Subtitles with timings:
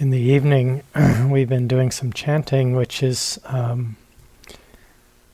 [0.00, 0.82] in the evening,
[1.28, 3.96] we've been doing some chanting, which is um,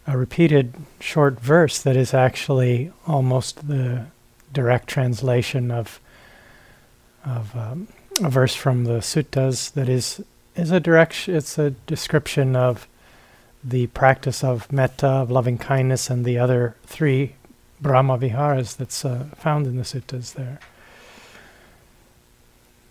[0.09, 4.07] a repeated short verse that is actually almost the
[4.53, 6.01] direct translation of
[7.25, 7.89] of um,
[8.23, 10.23] a verse from the suttas that is
[10.55, 12.89] is a direct it's a description of
[13.63, 17.35] the practice of metta of loving kindness and the other three
[17.81, 20.61] brahma viharas that's uh, found in the suttas there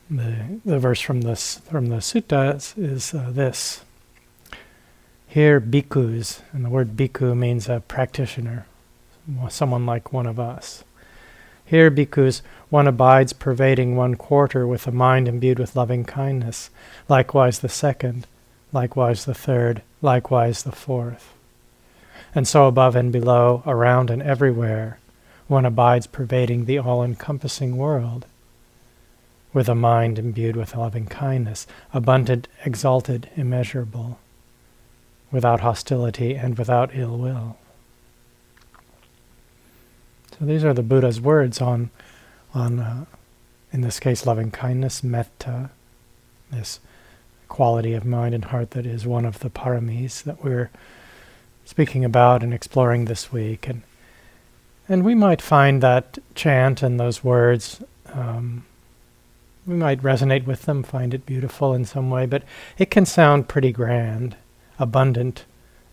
[0.09, 3.83] the the verse from this from the sutta is, is uh, this.
[5.27, 8.65] Here bhikkhus and the word bhikkhu means a practitioner
[9.49, 10.83] someone like one of us.
[11.65, 16.69] Here bhikkhus one abides pervading one quarter with a mind imbued with loving kindness
[17.09, 18.27] likewise the second
[18.71, 21.33] likewise the third likewise the fourth.
[22.35, 24.99] And so above and below around and everywhere
[25.47, 28.25] one abides pervading the all-encompassing world
[29.55, 34.19] with a mind imbued with loving kindness, abundant, exalted, immeasurable,
[35.31, 37.57] without hostility and without ill will.
[40.37, 41.89] So these are the Buddha's words on,
[42.53, 43.05] on uh,
[43.71, 45.69] in this case, loving kindness, metta,
[46.51, 46.81] this
[47.47, 50.69] quality of mind and heart that is one of the paramis that we're
[51.63, 53.69] speaking about and exploring this week.
[53.69, 53.83] And,
[54.89, 58.65] and we might find that chant and those words um,
[59.65, 62.43] we might resonate with them, find it beautiful in some way, but
[62.77, 64.35] it can sound pretty grand,
[64.77, 65.45] abundant,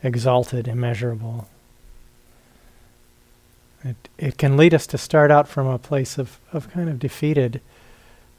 [0.03, 1.49] exalted, immeasurable.
[3.83, 6.99] It, it can lead us to start out from a place of, of kind of
[6.99, 7.61] defeated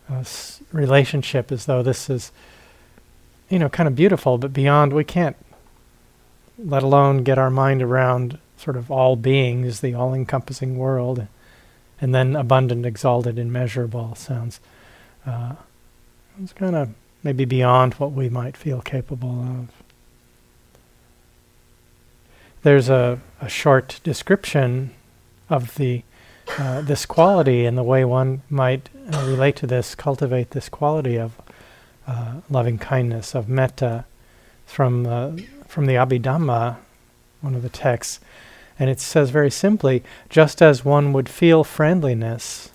[0.10, 2.32] uh, s- relationship, as though this is,
[3.50, 5.36] you know, kind of beautiful, but beyond, we can't,
[6.64, 11.28] let alone get our mind around sort of all beings, the all encompassing world,
[12.00, 14.60] and then abundant, exalted, immeasurable sounds
[15.26, 15.54] uh,
[16.42, 16.90] it's kind of
[17.24, 19.70] maybe beyond what we might feel capable of.
[22.64, 24.92] There's a, a short description
[25.50, 26.04] of the
[26.58, 31.18] uh, this quality and the way one might uh, relate to this, cultivate this quality
[31.18, 31.40] of
[32.06, 34.04] uh, loving kindness, of metta,
[34.66, 35.06] from
[35.68, 36.78] from the Abhidhamma,
[37.42, 38.20] one of the texts,
[38.78, 42.73] and it says very simply, just as one would feel friendliness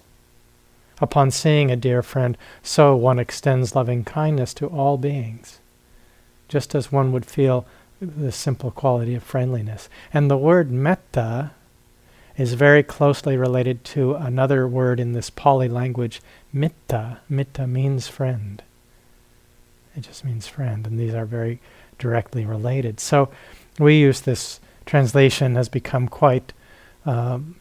[1.01, 5.61] Upon seeing a dear friend, so one extends loving kindness to all beings,
[6.49, 7.67] just as one would feel
[8.01, 9.89] the simple quality of friendliness.
[10.13, 11.53] And the word metta
[12.37, 16.21] is very closely related to another word in this Pali language,
[16.53, 17.19] mitta.
[17.29, 18.63] Mitta means friend.
[19.97, 21.61] It just means friend, and these are very
[21.99, 23.01] directly related.
[23.01, 23.29] So
[23.79, 26.53] we use this translation has become quite
[27.05, 27.57] um,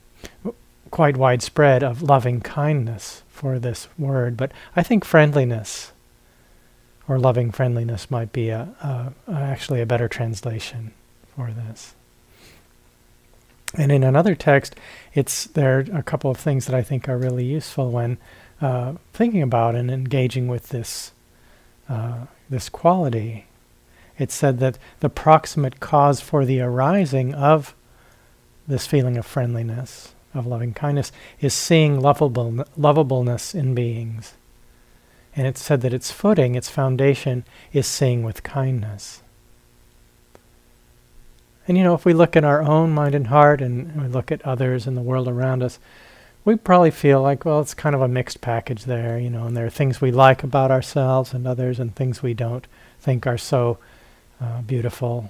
[0.97, 5.91] quite widespread of loving kindness for this word, but I think friendliness
[7.07, 10.93] or loving friendliness might be a, a, actually a better translation
[11.35, 11.93] for this.
[13.75, 14.75] And in another text,
[15.13, 18.17] it's there are a couple of things that I think are really useful when
[18.59, 21.11] uh, thinking about and engaging with this
[21.87, 23.45] uh, this quality.
[24.17, 27.75] It said that the proximate cause for the arising of
[28.67, 34.33] this feeling of friendliness of loving kindness is seeing lovable, lovableness in beings.
[35.35, 39.21] And it's said that its footing, its foundation, is seeing with kindness.
[41.67, 44.31] And you know, if we look at our own mind and heart and we look
[44.31, 45.79] at others in the world around us,
[46.45, 49.55] we probably feel like, well, it's kind of a mixed package there, you know, and
[49.55, 52.65] there are things we like about ourselves and others and things we don't
[53.01, 53.77] think are so
[54.39, 55.29] uh, beautiful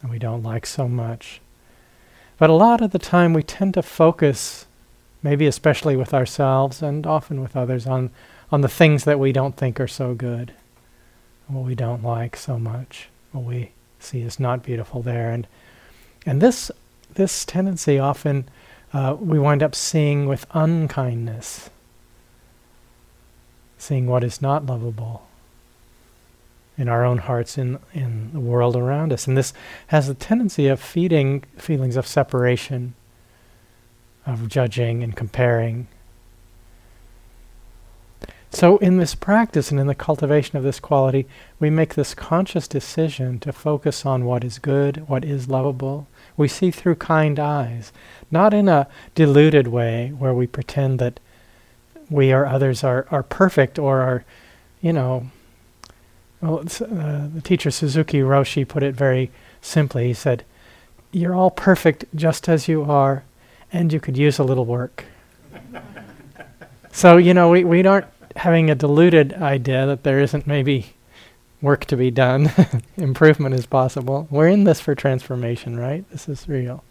[0.00, 1.41] and we don't like so much.
[2.38, 4.66] But a lot of the time we tend to focus,
[5.22, 8.10] maybe especially with ourselves and often with others, on,
[8.50, 10.52] on the things that we don't think are so good,
[11.46, 15.30] what we don't like so much, what we see as not beautiful there.
[15.30, 15.46] And,
[16.26, 16.70] and this,
[17.14, 18.48] this tendency often
[18.92, 21.70] uh, we wind up seeing with unkindness,
[23.78, 25.26] seeing what is not lovable
[26.78, 29.26] in our own hearts, in, in the world around us.
[29.26, 29.52] And this
[29.88, 32.94] has a tendency of feeding feelings of separation,
[34.26, 35.88] of judging and comparing.
[38.54, 41.26] So, in this practice and in the cultivation of this quality,
[41.58, 46.06] we make this conscious decision to focus on what is good, what is lovable.
[46.36, 47.92] We see through kind eyes,
[48.30, 51.18] not in a deluded way where we pretend that
[52.10, 54.24] we or others are, are perfect or are,
[54.82, 55.30] you know,
[56.42, 59.30] well, uh, the teacher Suzuki Roshi put it very
[59.60, 60.08] simply.
[60.08, 60.44] He said,
[61.12, 63.24] You're all perfect just as you are,
[63.72, 65.04] and you could use a little work.
[66.92, 68.06] so, you know, we, we aren't
[68.36, 70.94] having a diluted idea that there isn't maybe
[71.60, 72.50] work to be done,
[72.96, 74.26] improvement is possible.
[74.30, 76.08] We're in this for transformation, right?
[76.10, 76.82] This is real.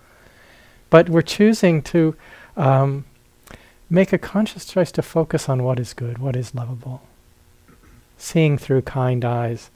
[0.89, 2.15] But we're choosing to
[2.55, 3.05] um,
[3.89, 7.01] make a conscious choice to focus on what is good, what is lovable,
[8.21, 9.69] seeing through kind eyes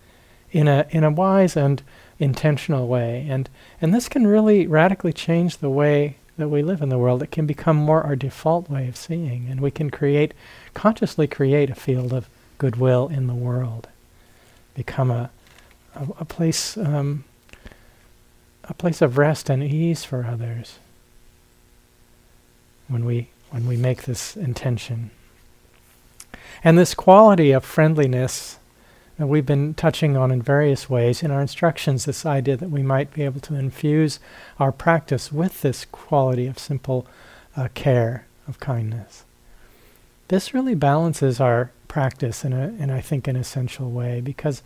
[0.51, 1.81] in a in a wise and
[2.19, 3.25] intentional way.
[3.30, 3.50] And
[3.81, 7.24] and this can really radically change the way that we live in the world.
[7.24, 10.33] It can become more our default way of seeing, and we can create
[10.74, 13.88] consciously create a field of goodwill in the world.
[14.75, 15.30] Become a
[15.95, 17.24] a, a place um,
[18.63, 20.80] a place of rest and ease for others
[22.88, 25.12] when we when we make this intention.
[26.65, 28.57] And this quality of friendliness
[29.19, 32.81] that we've been touching on in various ways in our instructions, this idea that we
[32.81, 34.19] might be able to infuse
[34.59, 37.06] our practice with this quality of simple
[37.56, 39.25] uh, care, of kindness.
[40.29, 44.63] This really balances our practice in, a, in, I think, an essential way because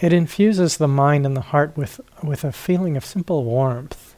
[0.00, 4.16] it infuses the mind and the heart with, with a feeling of simple warmth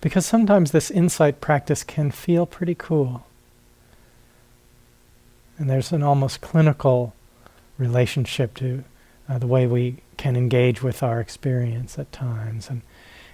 [0.00, 3.27] because sometimes this insight practice can feel pretty cool.
[5.58, 7.14] And there's an almost clinical
[7.76, 8.84] relationship to
[9.28, 12.70] uh, the way we can engage with our experience at times.
[12.70, 12.82] And,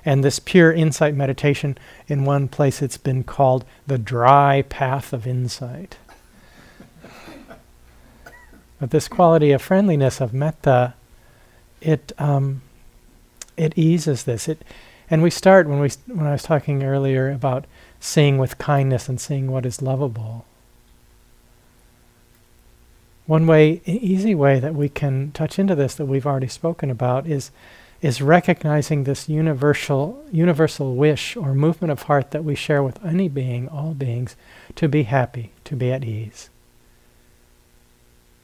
[0.05, 1.79] and this pure insight meditation,
[2.09, 5.99] in one place it's been called the dry path of insight.
[8.81, 10.95] but this quality of friendliness, of metta,
[11.81, 12.63] it, um,
[13.57, 14.49] it eases this.
[14.49, 14.63] It,
[15.11, 17.67] and we start when we when I was talking earlier about
[18.01, 20.47] seeing with kindness and seeing what is lovable.
[23.27, 27.27] One way, easy way that we can touch into this that we've already spoken about
[27.27, 27.51] is
[28.03, 33.29] is recognizing this universal universal wish or movement of heart that we share with any
[33.29, 34.37] being, all beings,
[34.75, 36.51] to be happy, to be at ease,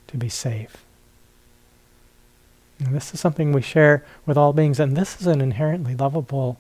[0.07, 0.83] to be safe.
[2.79, 6.59] And this is something we share with all beings, and this is an inherently lovable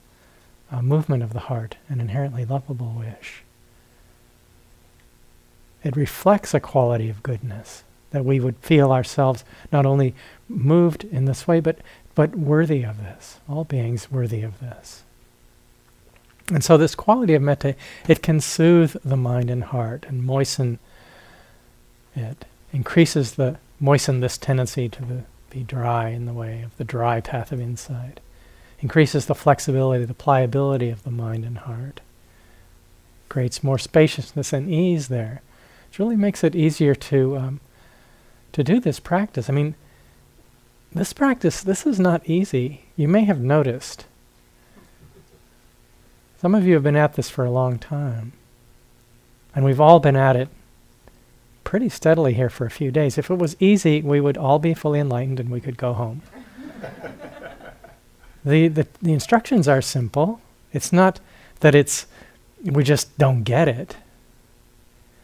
[0.70, 3.42] uh, movement of the heart, an inherently lovable wish.
[5.82, 10.14] It reflects a quality of goodness that we would feel ourselves not only
[10.48, 11.78] moved in this way, but
[12.14, 13.40] but worthy of this.
[13.48, 15.04] All beings worthy of this.
[16.52, 17.76] And so this quality of metta,
[18.08, 20.80] it can soothe the mind and heart and moisten
[22.16, 26.84] it, increases the moisten this tendency to the be dry in the way of the
[26.84, 28.20] dry path of insight.
[28.80, 32.00] Increases the flexibility, the pliability of the mind and heart.
[33.28, 35.42] Creates more spaciousness and ease there.
[35.92, 37.60] It really makes it easier to um,
[38.52, 39.48] to do this practice.
[39.48, 39.74] I mean,
[40.92, 42.82] this practice, this is not easy.
[42.96, 44.06] You may have noticed.
[46.40, 48.32] Some of you have been at this for a long time.
[49.54, 50.48] And we've all been at it
[51.64, 53.18] pretty steadily here for a few days.
[53.18, 56.22] If it was easy, we would all be fully enlightened and we could go home.
[58.44, 60.40] the, the, the instructions are simple.
[60.72, 61.20] It's not
[61.60, 62.06] that it's
[62.64, 63.96] we just don't get it.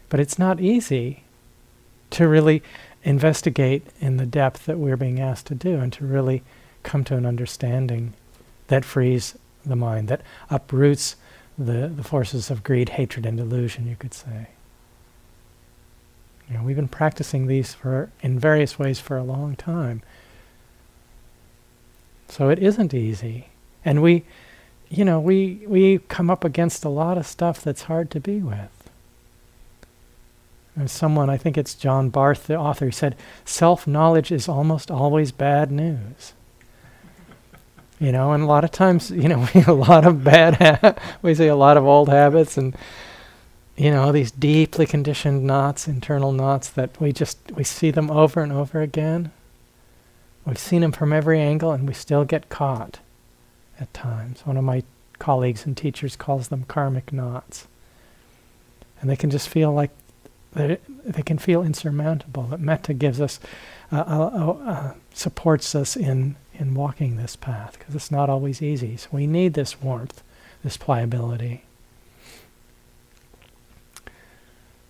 [0.09, 1.23] But it's not easy
[2.11, 2.63] to really
[3.07, 6.43] investigate in the depth that we're being asked to do and to really
[6.83, 8.13] come to an understanding
[8.67, 11.15] that frees the mind, that uproots
[11.57, 14.49] the, the forces of greed, hatred, and delusion, you could say.
[16.49, 20.01] You know, we've been practicing these for in various ways for a long time.
[22.27, 23.47] So it isn't easy.
[23.85, 24.25] And we
[24.89, 28.39] you know, we we come up against a lot of stuff that's hard to be
[28.39, 28.76] with.
[30.85, 33.15] Someone, I think it's John Barth, the author, said,
[33.45, 36.33] self-knowledge is almost always bad news.
[37.99, 40.95] You know, and a lot of times, you know, we a lot of bad, ha-
[41.21, 42.75] we see a lot of old habits and
[43.77, 48.41] you know, these deeply conditioned knots, internal knots that we just, we see them over
[48.41, 49.31] and over again.
[50.45, 52.99] We've seen them from every angle and we still get caught
[53.79, 54.41] at times.
[54.45, 54.83] One of my
[55.19, 57.67] colleagues and teachers calls them karmic knots.
[58.99, 59.91] And they can just feel like
[60.53, 62.43] they, they can feel insurmountable.
[62.43, 63.39] But metta gives us,
[63.91, 68.97] uh, uh, uh, supports us in, in walking this path because it's not always easy.
[68.97, 70.23] So we need this warmth,
[70.63, 71.63] this pliability.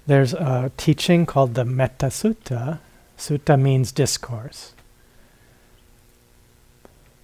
[0.06, 2.80] There's a teaching called the Metta Sutta.
[3.18, 4.74] Sutta means discourse.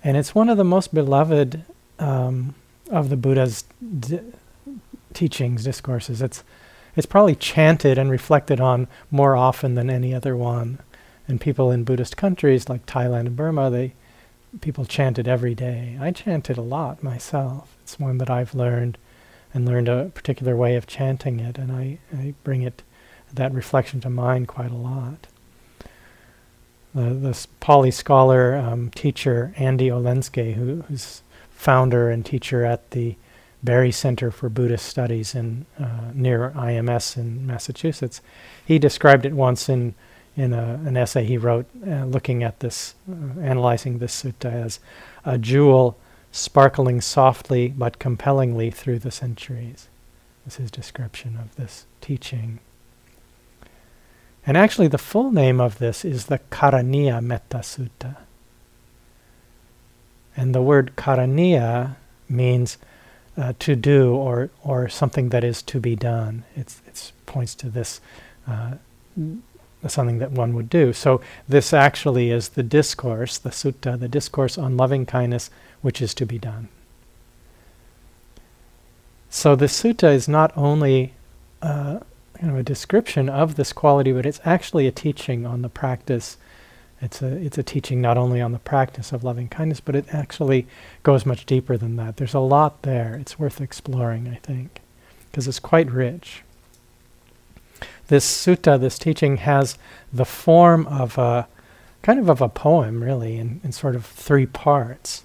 [0.04, 1.64] And it's one of the most beloved
[1.98, 2.56] um,
[2.90, 3.64] of the Buddha's
[5.14, 6.22] teachings, discourses.
[6.22, 6.44] It's,
[6.96, 10.80] it's probably chanted and reflected on more often than any other one.
[11.28, 13.94] And people in Buddhist countries like Thailand and Burma, they
[14.62, 15.98] people chant it every day.
[16.00, 17.76] I chant it a lot myself.
[17.82, 18.98] It's one that I've learned
[19.54, 22.84] and learned a particular way of chanting it, and I, I bring it
[23.34, 25.28] that reflection to mind quite a lot.
[26.94, 33.16] The, this Pali scholar um, teacher Andy Olendzki, who, who's founder and teacher at the
[33.64, 38.22] Barre Center for Buddhist Studies in uh, near IMS in Massachusetts,
[38.66, 39.96] he described it once in
[40.36, 44.80] in a, an essay he wrote uh, looking at this, uh, analyzing this sutta as
[45.26, 45.96] a jewel
[46.32, 49.88] sparkling softly but compellingly through the centuries.
[50.44, 52.60] This is his description of this teaching.
[54.46, 58.18] And actually, the full name of this is the Karaniya Metta Sutta.
[60.36, 61.96] And the word Karaniya
[62.28, 62.78] means
[63.38, 66.44] uh, to do or, or something that is to be done.
[66.56, 68.00] It's It points to this,
[68.48, 68.74] uh,
[69.88, 70.94] something that one would do.
[70.94, 75.50] So, this actually is the discourse, the sutta, the discourse on loving kindness,
[75.82, 76.70] which is to be done.
[79.30, 81.14] So, the sutta is not only
[81.62, 82.00] uh,
[82.36, 86.38] kind of a description of this quality, but it's actually a teaching on the practice.
[87.04, 90.06] It's a it's a teaching not only on the practice of loving kindness, but it
[90.14, 90.66] actually
[91.04, 92.16] goes much deeper than that.
[92.16, 93.16] There's a lot there.
[93.16, 94.80] It's worth exploring, I think,
[95.30, 96.44] because it's quite rich.
[98.08, 99.78] This sutta, this teaching, has
[100.14, 101.48] the form of a
[102.04, 105.24] kind of of a poem, really, in, in sort of three parts.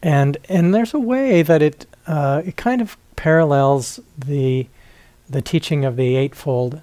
[0.00, 4.68] And and there's a way that it uh, it kind of parallels the
[5.28, 6.82] the teaching of the Eightfold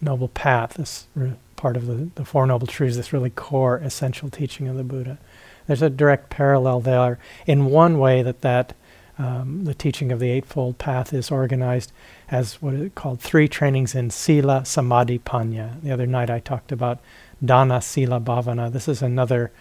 [0.00, 4.30] Noble Path, this re- part of the, the Four Noble Truths, this really core essential
[4.30, 5.18] teaching of the Buddha.
[5.66, 8.74] There's a direct parallel there in one way that that
[9.18, 11.92] um, the teaching of the Eightfold Path is organized
[12.30, 15.78] as what is called three trainings in Sila, Samadhi, Panya.
[15.82, 16.98] The other night I talked about
[17.44, 18.72] Dana, Sila, Bhavana.
[18.72, 19.52] This is another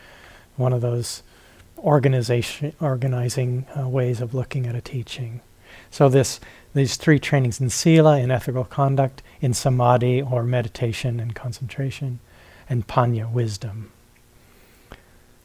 [0.55, 1.21] one of those
[1.79, 5.41] organization organizing uh, ways of looking at a teaching.
[5.91, 6.39] So this
[6.73, 12.19] these three trainings in sila, in ethical conduct, in samadhi or meditation and concentration,
[12.69, 13.91] and panya, wisdom.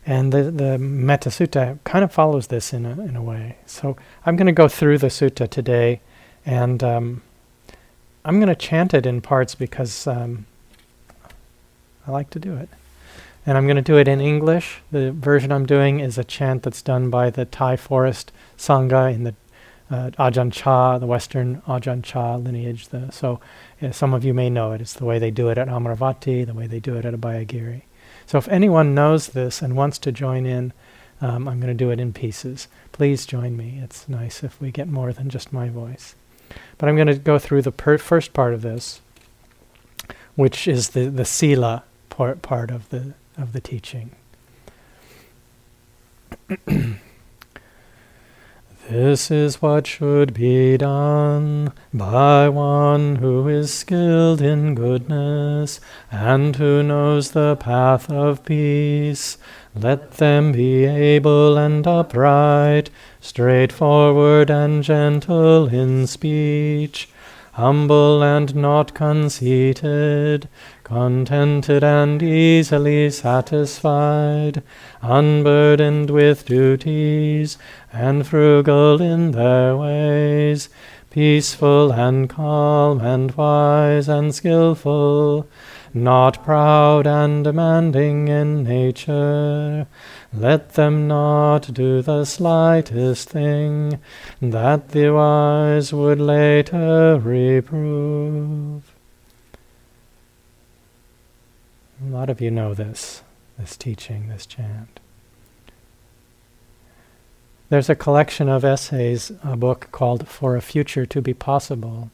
[0.07, 3.57] And the, the Metta Sutta kind of follows this in a, in a way.
[3.65, 3.97] So
[4.27, 6.01] I'm going to go through the sutta today,
[6.45, 7.23] and um,
[8.25, 10.47] I'm going to chant it in parts because um,
[12.07, 12.69] I like to do it.
[13.47, 14.81] And I'm going to do it in English.
[14.91, 19.25] The version I'm doing is a chant that's done by the Thai Forest Sangha in
[19.25, 19.35] the
[19.91, 22.89] uh, Ajahn Chah, the Western Ajahn Chah lineage.
[22.89, 23.41] The, so
[23.81, 24.81] yeah, some of you may know it.
[24.81, 27.83] It's the way they do it at Amaravati, the way they do it at Abhayagiri.
[28.27, 30.73] So if anyone knows this and wants to join in,
[31.21, 32.69] um, I'm going to do it in pieces.
[32.93, 33.81] Please join me.
[33.83, 36.15] It's nice if we get more than just my voice.
[36.79, 39.01] But I'm going to go through the per- first part of this,
[40.35, 44.13] which is the, the sila part, part of the of the teaching.
[48.91, 56.83] This is what should be done by one who is skilled in goodness and who
[56.83, 59.39] knows the path of peace.
[59.75, 67.09] Let them be able and upright, straightforward and gentle in speech,
[67.53, 70.49] humble and not conceited,
[70.83, 74.63] contented and easily satisfied,
[75.05, 77.59] unburdened with duties,
[77.93, 80.69] and frugal in their ways,
[81.11, 85.47] peaceful and calm and wise and skilful,
[85.95, 89.87] not proud and demanding in nature.
[90.33, 94.01] Let them not do the slightest thing
[94.43, 98.93] that the wise would later reprove.
[102.05, 103.23] A lot of you know this,
[103.57, 104.94] this teaching, this chant.
[107.75, 112.09] There's a collection of essays, a book called For a Future to Be Possible,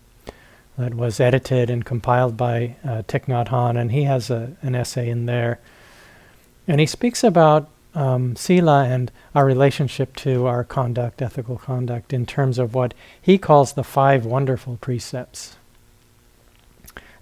[0.79, 4.75] that was edited and compiled by uh, Thich Nhat Hanh, and he has a, an
[4.75, 5.61] essay in there.
[6.67, 12.25] And he speaks about um, Sila and our relationship to our conduct, ethical conduct, in
[12.25, 15.57] terms of what he calls the five wonderful precepts.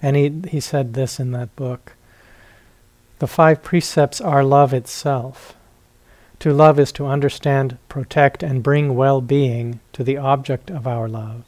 [0.00, 1.96] And he, he said this in that book
[3.18, 5.56] the five precepts are love itself.
[6.40, 11.08] To love is to understand, protect, and bring well being to the object of our
[11.08, 11.44] love.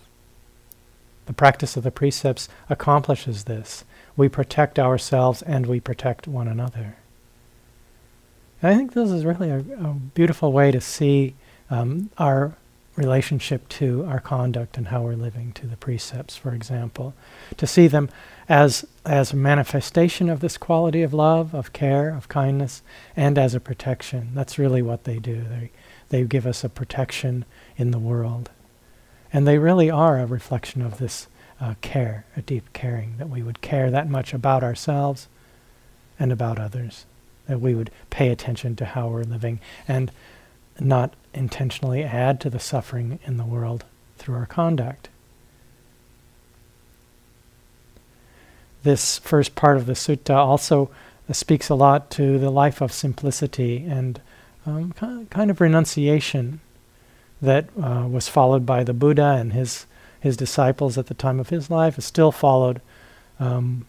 [1.27, 3.85] The practice of the precepts accomplishes this.
[4.17, 6.97] We protect ourselves and we protect one another.
[8.61, 11.35] And I think this is really a, a beautiful way to see
[11.71, 12.57] um, our
[13.01, 17.15] relationship to our conduct and how we're living, to the precepts, for example.
[17.57, 18.11] To see them
[18.49, 22.83] as, as a manifestation of this quality of love, of care, of kindness,
[23.17, 24.33] and as a protection.
[24.35, 25.43] That's really what they do.
[25.49, 25.71] They,
[26.11, 28.51] they give us a protection in the world.
[29.33, 31.27] And they really are a reflection of this
[31.59, 35.29] uh, care, a deep caring, that we would care that much about ourselves
[36.19, 37.07] and about others,
[37.47, 40.11] that we would pay attention to how we're living and
[40.81, 43.85] not intentionally add to the suffering in the world
[44.19, 45.09] through our conduct.
[48.83, 50.91] This first part of the sutta also
[51.29, 54.21] uh, speaks a lot to the life of simplicity and
[54.67, 56.61] um, kind of renunciation
[57.43, 59.87] that uh, was followed by the Buddha and his
[60.21, 62.83] his disciples at the time of his life is still followed
[63.39, 63.87] um,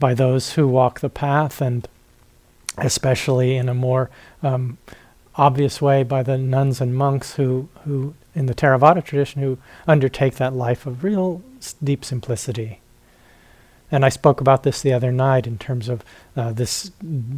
[0.00, 1.86] by those who walk the path and
[2.76, 4.10] especially in a more
[4.42, 4.78] um,
[5.40, 9.56] obvious way by the nuns and monks who, who in the Theravada tradition who
[9.88, 11.42] undertake that life of real
[11.82, 12.80] deep simplicity.
[13.90, 16.04] And I spoke about this the other night in terms of
[16.36, 16.90] uh, this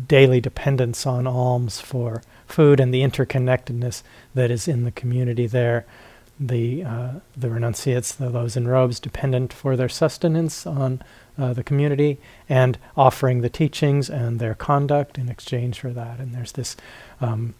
[0.09, 4.03] daily dependence on alms for food and the interconnectedness
[4.35, 5.87] that is in the community there.
[6.41, 11.03] The uh, the renunciates, the, those in robes, dependent for their sustenance on
[11.39, 12.19] uh, the community
[12.49, 16.19] and offering the teachings and their conduct in exchange for that.
[16.19, 16.77] And there's this
[17.21, 17.55] um,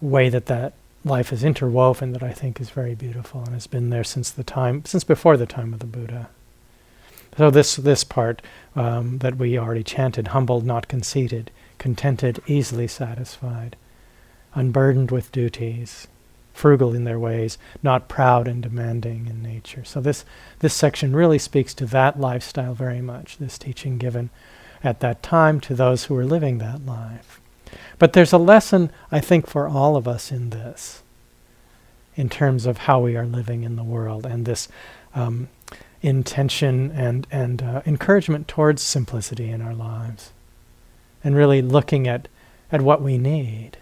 [0.00, 0.74] way that that
[1.04, 4.44] life is interwoven that I think is very beautiful and has been there since the
[4.44, 6.28] time, since before the time of the Buddha.
[7.36, 8.42] So this this part
[8.74, 13.76] um, that we already chanted: humbled, not conceited, contented, easily satisfied,
[14.54, 16.08] unburdened with duties,
[16.52, 19.84] frugal in their ways, not proud and demanding in nature.
[19.84, 20.24] So this
[20.58, 23.38] this section really speaks to that lifestyle very much.
[23.38, 24.30] This teaching given
[24.82, 27.40] at that time to those who were living that life.
[27.98, 31.02] But there's a lesson, I think, for all of us in this,
[32.16, 34.68] in terms of how we are living in the world and this
[35.14, 35.48] um,
[36.02, 40.32] intention and, and uh, encouragement towards simplicity in our lives.
[41.24, 42.28] And really looking at,
[42.70, 43.72] at what we need.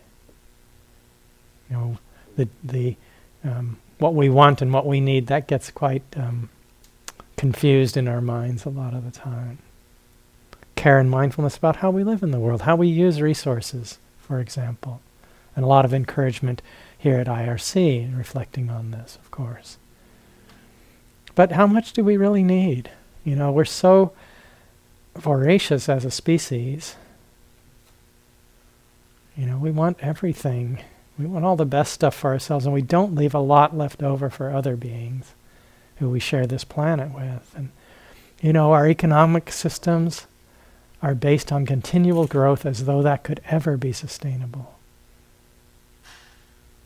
[1.69, 1.99] You know,
[2.37, 2.97] the, the,
[3.45, 6.49] um, what we want and what we need, that gets quite um,
[7.37, 9.59] confused in our minds a lot of the time.
[10.77, 14.41] Care and mindfulness about how we live in the world, how we use resources for
[14.41, 15.01] example.
[15.55, 16.61] And a lot of encouragement
[16.99, 19.79] here at IRC in reflecting on this, of course.
[21.35, 22.91] But how much do we really need?
[23.25, 24.13] You know, we're so
[25.15, 26.97] voracious as a species.
[29.37, 30.83] You know, we want everything.
[31.19, 34.03] We want all the best stuff for ourselves, and we don't leave a lot left
[34.03, 35.35] over for other beings
[35.97, 37.55] who we share this planet with.
[37.57, 37.71] And,
[38.43, 40.27] you know, our economic systems,
[41.03, 44.75] are based on continual growth as though that could ever be sustainable.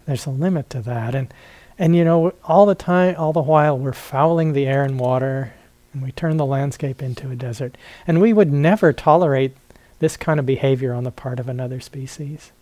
[0.06, 1.14] There's a limit to that.
[1.14, 1.32] And,
[1.78, 5.52] and you know, all the time, all the while, we're fouling the air and water,
[5.92, 7.76] and we turn the landscape into a desert.
[8.06, 9.56] And we would never tolerate
[10.00, 12.52] this kind of behavior on the part of another species.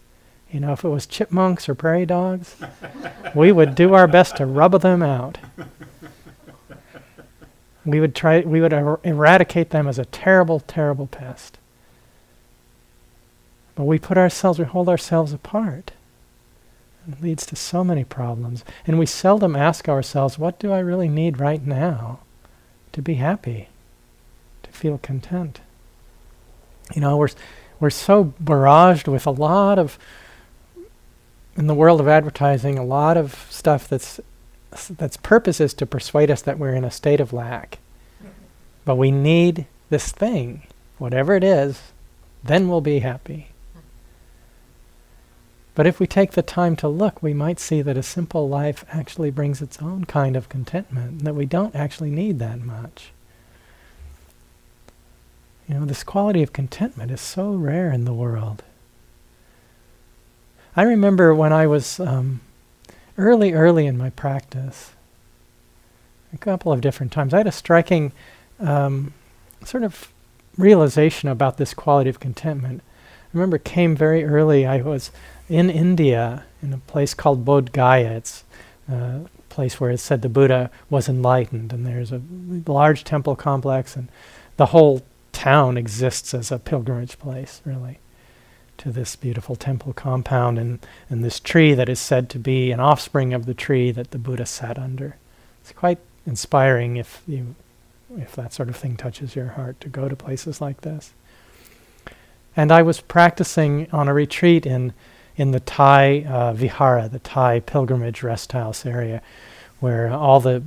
[0.50, 2.56] You know, if it was chipmunks or prairie dogs,
[3.34, 5.38] we would do our best to rub them out
[7.88, 11.58] we would try we would er- eradicate them as a terrible terrible pest.
[13.74, 15.92] But we put ourselves we hold ourselves apart.
[17.10, 18.64] It leads to so many problems.
[18.86, 22.20] And we seldom ask ourselves what do i really need right now
[22.92, 23.68] to be happy
[24.62, 25.60] to feel content?
[26.94, 27.28] You know we're
[27.80, 29.98] we're so barraged with a lot of
[31.56, 34.20] in the world of advertising a lot of stuff that's
[34.86, 37.78] that's purpose is to persuade us that we're in a state of lack.
[38.84, 40.62] But we need this thing,
[40.98, 41.80] whatever it is,
[42.44, 43.48] then we'll be happy.
[45.74, 48.84] But if we take the time to look, we might see that a simple life
[48.90, 53.12] actually brings its own kind of contentment, and that we don't actually need that much.
[55.68, 58.62] You know, this quality of contentment is so rare in the world.
[60.74, 62.40] I remember when I was um,
[63.18, 64.92] early, early in my practice,
[66.32, 68.12] a couple of different times, I had a striking
[68.60, 69.12] um,
[69.64, 70.12] sort of
[70.56, 72.80] realization about this quality of contentment.
[72.80, 74.64] I remember it came very early.
[74.64, 75.10] I was
[75.48, 78.12] in India in a place called Bodh Gaya.
[78.12, 78.44] It's
[78.90, 82.22] a place where it said the Buddha was enlightened, and there's a
[82.66, 84.08] large temple complex, and
[84.56, 85.02] the whole
[85.32, 87.98] town exists as a pilgrimage place, really
[88.78, 90.78] to this beautiful temple compound and,
[91.10, 94.18] and this tree that is said to be an offspring of the tree that the
[94.18, 95.16] Buddha sat under.
[95.60, 97.54] It's quite inspiring if you
[98.16, 101.12] if that sort of thing touches your heart to go to places like this.
[102.56, 104.92] And I was practicing on a retreat in
[105.36, 109.22] in the Thai uh, Vihara, the Thai pilgrimage rest house area,
[109.78, 110.62] where all the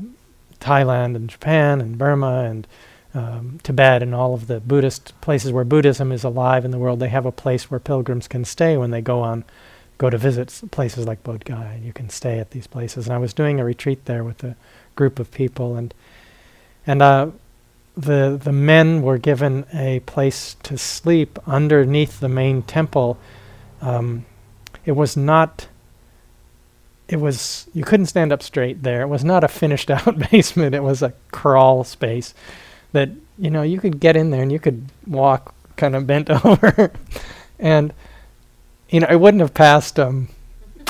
[0.59, 2.67] Thailand and Japan and Burma and
[3.13, 6.99] um, Tibet and all of the Buddhist places where Buddhism is alive in the world,
[6.99, 9.43] they have a place where pilgrims can stay when they go on,
[9.97, 11.77] go to visit places like Bodh Gaya.
[11.77, 13.07] You can stay at these places.
[13.07, 14.55] And I was doing a retreat there with a
[14.95, 15.93] group of people, and
[16.87, 17.31] and uh,
[17.97, 23.17] the the men were given a place to sleep underneath the main temple.
[23.81, 24.25] Um,
[24.85, 25.67] it was not.
[27.09, 29.01] It was you couldn't stand up straight there.
[29.01, 30.73] It was not a finished out basement.
[30.73, 32.33] It was a crawl space
[32.93, 36.29] that you know you could get in there and you could walk kind of bent
[36.45, 36.91] over,
[37.59, 37.93] and
[38.89, 39.99] you know it wouldn't have passed.
[39.99, 40.29] Um,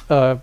[0.09, 0.37] uh,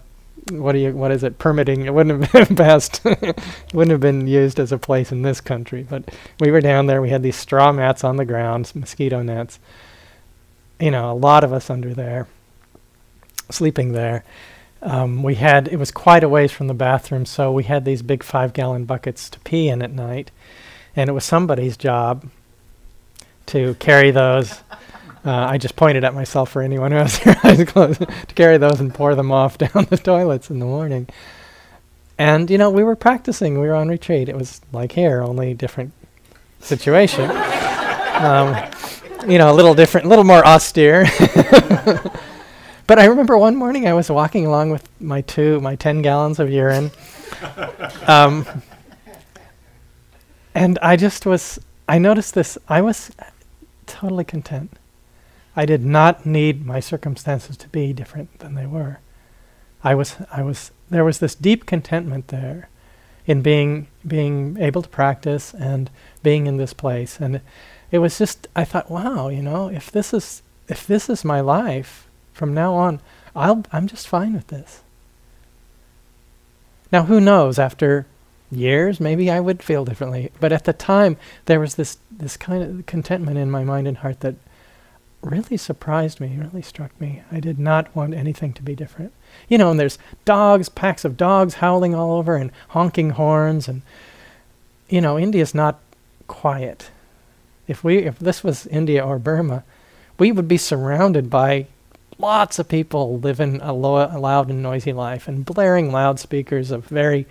[0.50, 1.84] what do you what is it permitting?
[1.84, 3.04] It wouldn't have been passed.
[3.04, 5.86] Wouldn't have been used as a place in this country.
[5.88, 9.58] But we were down there we had these straw mats on the ground mosquito nets.
[10.80, 12.26] You know a lot of us under there
[13.50, 14.24] sleeping there.
[14.80, 18.00] Um, we had it was quite a ways from the bathroom so we had these
[18.00, 20.30] big five gallon buckets to pee in at night
[20.98, 22.28] and it was somebody's job
[23.46, 24.62] to carry those
[25.24, 28.56] uh, I just pointed at myself for anyone who has their eyes closed to carry
[28.56, 31.08] those and pour them off down the toilets in the morning.
[32.18, 33.60] And you know, we were practicing.
[33.60, 34.28] We were on retreat.
[34.28, 35.92] It was like here, only different
[36.60, 37.30] situation.
[38.14, 38.56] um,
[39.28, 41.04] you know, a little different, a little more austere.
[42.86, 46.38] but I remember one morning I was walking along with my two, my ten gallons
[46.38, 46.90] of urine,
[48.06, 48.46] um,
[50.58, 51.58] and I just was.
[51.88, 52.58] I noticed this.
[52.68, 53.10] I was
[53.86, 54.72] totally content.
[55.56, 58.98] I did not need my circumstances to be different than they were.
[59.82, 62.68] I was, I was, there was this deep contentment there
[63.26, 65.90] in being, being able to practice and
[66.22, 67.18] being in this place.
[67.18, 67.40] And
[67.90, 71.40] it was just, I thought, wow, you know, if this is, if this is my
[71.40, 73.00] life from now on,
[73.34, 74.82] I'll, I'm just fine with this.
[76.92, 78.06] Now, who knows, after
[78.50, 80.30] years, maybe I would feel differently.
[80.40, 83.98] But at the time, there was this, this kind of contentment in my mind and
[83.98, 84.36] heart that
[85.22, 87.22] really surprised me, really struck me.
[87.30, 89.12] I did not want anything to be different.
[89.48, 93.82] You know, and there's dogs, packs of dogs howling all over and honking horns and
[94.88, 95.80] you know, India's not
[96.26, 96.90] quiet.
[97.66, 99.64] If we if this was India or Burma,
[100.18, 101.66] we would be surrounded by
[102.18, 106.86] lots of people living a, lo- a loud and noisy life and blaring loudspeakers of
[106.86, 107.26] very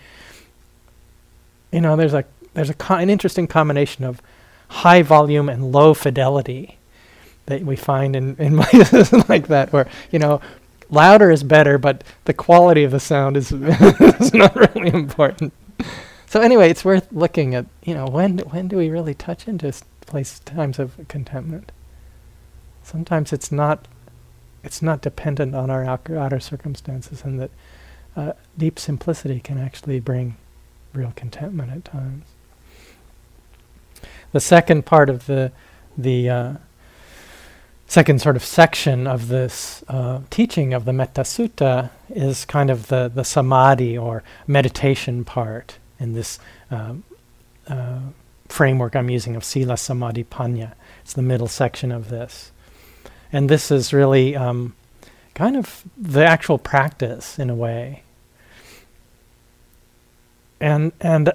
[1.71, 4.21] you know, there's a there's a co- an interesting combination of
[4.69, 6.77] high volume and low fidelity
[7.45, 10.41] that we find in, in places like that where, you know,
[10.89, 15.53] louder is better, but the quality of the sound is, is not really important.
[16.25, 19.71] So anyway, it's worth looking at, you know, when when do we really touch into
[20.01, 21.71] place times of contentment?
[22.83, 23.87] Sometimes it's not
[24.63, 27.51] it's not dependent on our outer, circumstances and that
[28.15, 30.35] uh, deep simplicity can actually bring
[30.93, 32.25] real contentment at times.
[34.31, 35.51] The second part of the
[35.97, 36.53] the uh,
[37.87, 42.87] second sort of section of this uh, teaching of the Metta Sutta is kind of
[42.87, 46.37] the, the samadhi or meditation part in this
[46.69, 46.93] uh,
[47.67, 47.99] uh,
[48.49, 50.73] framework I'm using of Sila Samadhi Panya.
[51.01, 52.51] It's the middle section of this.
[53.31, 54.75] And this is really um,
[55.33, 58.03] kind of the actual practice in a way.
[60.59, 61.31] And, and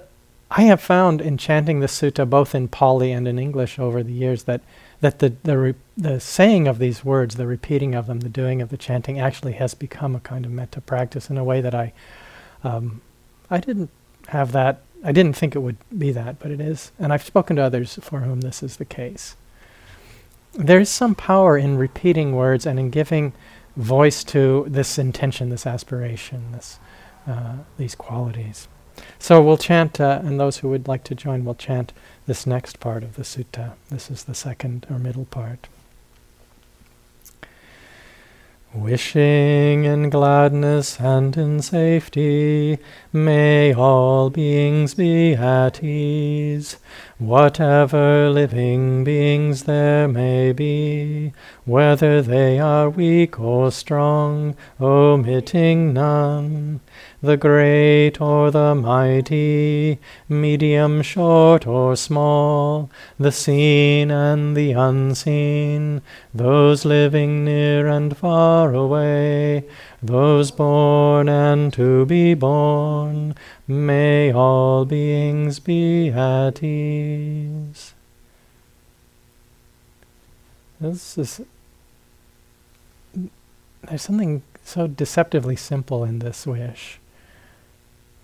[0.55, 4.13] I have found in chanting the sutta both in Pali and in English over the
[4.13, 4.61] years that
[5.01, 8.61] that the the, re- the saying of these words, the repeating of them, the doing
[8.61, 11.75] of the chanting, actually has become a kind of metta practice in a way that
[11.75, 11.93] I
[12.63, 13.01] um,
[13.51, 13.91] I didn't
[14.29, 14.83] have that.
[15.03, 17.99] I didn't think it would be that, but it is, and I've spoken to others
[18.01, 19.37] for whom this is the case.
[20.53, 23.33] There is some power in repeating words and in giving
[23.77, 26.79] voice to this intention, this aspiration, this
[27.27, 28.69] uh, these qualities.
[29.19, 31.93] So we'll chant, uh, and those who would like to join will chant
[32.27, 33.73] this next part of the sutta.
[33.91, 35.69] This is the second or middle part.
[38.75, 42.79] Wishing in gladness and in safety,
[43.13, 46.79] may all beings be at ease.
[47.19, 51.35] Whatever living beings there may be,
[51.67, 56.81] whether they are weak or strong, omitting none
[57.23, 66.03] the great or the mighty, medium, short, or small, the seen and the unseen,
[66.35, 69.65] those living near and far away,
[70.03, 73.37] those born and to be born,
[73.69, 77.95] may all beings be at ease.
[80.81, 81.41] This is
[83.85, 87.01] there's something so deceptively simple in this wish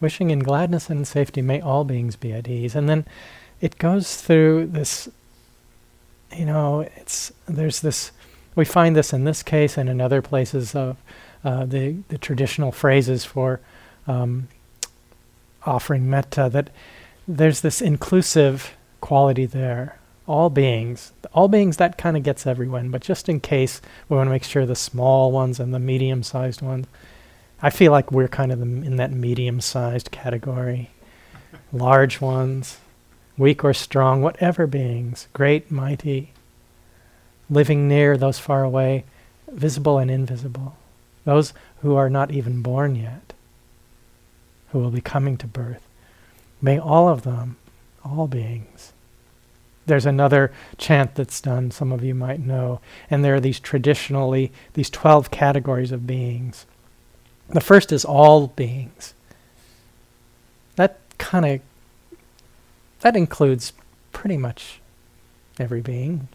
[0.01, 2.75] wishing in gladness and safety may all beings be at ease.
[2.75, 3.07] And then
[3.61, 5.09] it goes through this,
[6.35, 8.13] you know, it's there's this,
[8.55, 10.97] we find this in this case and in other places of
[11.45, 13.61] uh, the, the traditional phrases for
[14.07, 14.49] um,
[15.65, 16.71] offering metta, that
[17.27, 19.99] there's this inclusive quality there.
[20.27, 24.27] All beings, all beings that kind of gets everyone, but just in case, we want
[24.27, 26.87] to make sure the small ones and the medium sized ones.
[27.61, 30.91] I feel like we're kind of in that medium sized category.
[31.73, 32.79] Large ones,
[33.37, 36.33] weak or strong, whatever beings, great, mighty,
[37.51, 39.05] living near, those far away,
[39.49, 40.77] visible and invisible,
[41.25, 43.33] those who are not even born yet,
[44.71, 45.83] who will be coming to birth.
[46.61, 47.57] May all of them,
[48.05, 48.93] all beings.
[49.87, 54.53] There's another chant that's done, some of you might know, and there are these traditionally,
[54.75, 56.67] these 12 categories of beings.
[57.51, 59.15] The first is all beings.
[60.77, 61.61] That kind of,
[63.01, 63.73] that includes
[64.13, 64.81] pretty much
[65.59, 66.29] every being.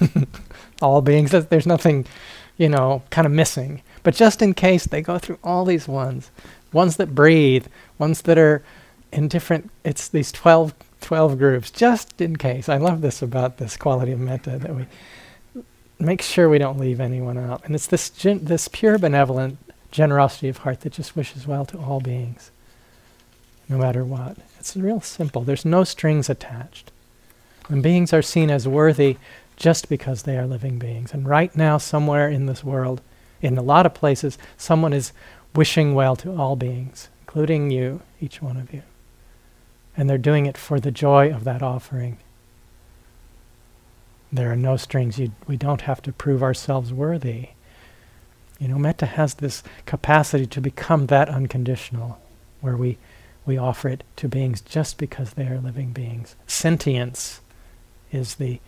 [0.82, 2.06] all beings, there's nothing,
[2.56, 3.82] you know, kind of missing.
[4.02, 6.30] But just in case, they go through all these ones
[6.72, 7.66] ones that breathe,
[7.98, 8.62] ones that are
[9.12, 12.68] in different, it's these 12, 12 groups, just in case.
[12.68, 14.86] I love this about this quality of metta that we
[15.98, 17.64] make sure we don't leave anyone out.
[17.64, 19.58] And it's this, gen- this pure benevolent
[19.90, 22.50] generosity of heart that just wishes well to all beings,
[23.68, 24.36] no matter what.
[24.58, 25.42] It's real simple.
[25.42, 26.90] There's no strings attached.
[27.68, 29.16] And beings are seen as worthy
[29.56, 31.12] just because they are living beings.
[31.12, 33.00] And right now, somewhere in this world,
[33.42, 35.12] in a lot of places, someone is
[35.54, 38.82] wishing well to all beings, including you, each one of you.
[39.96, 42.18] And they're doing it for the joy of that offering.
[44.32, 45.18] There are no strings.
[45.18, 47.48] You, we don't have to prove ourselves worthy.
[48.58, 52.18] You know, metta has this capacity to become that unconditional,
[52.60, 52.98] where we,
[53.46, 56.34] we offer it to beings just because they are living beings.
[56.46, 57.40] Sentience
[58.10, 58.60] is the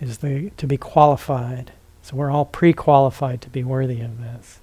[0.00, 1.72] is the to be qualified.
[2.02, 4.60] So we're all pre-qualified to be worthy of this.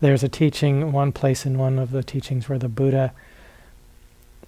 [0.00, 3.14] There's a teaching, one place in one of the teachings where the Buddha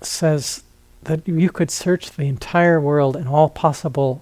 [0.02, 0.64] says
[1.04, 4.20] that you could search the entire world and all possible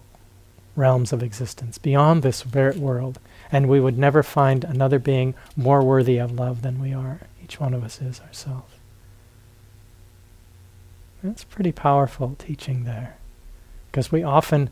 [0.76, 3.18] realms of existence beyond this world,
[3.52, 7.20] and we would never find another being more worthy of love than we are.
[7.42, 8.72] Each one of us is ourselves.
[11.22, 13.16] That's pretty powerful teaching there,
[13.90, 14.68] because we often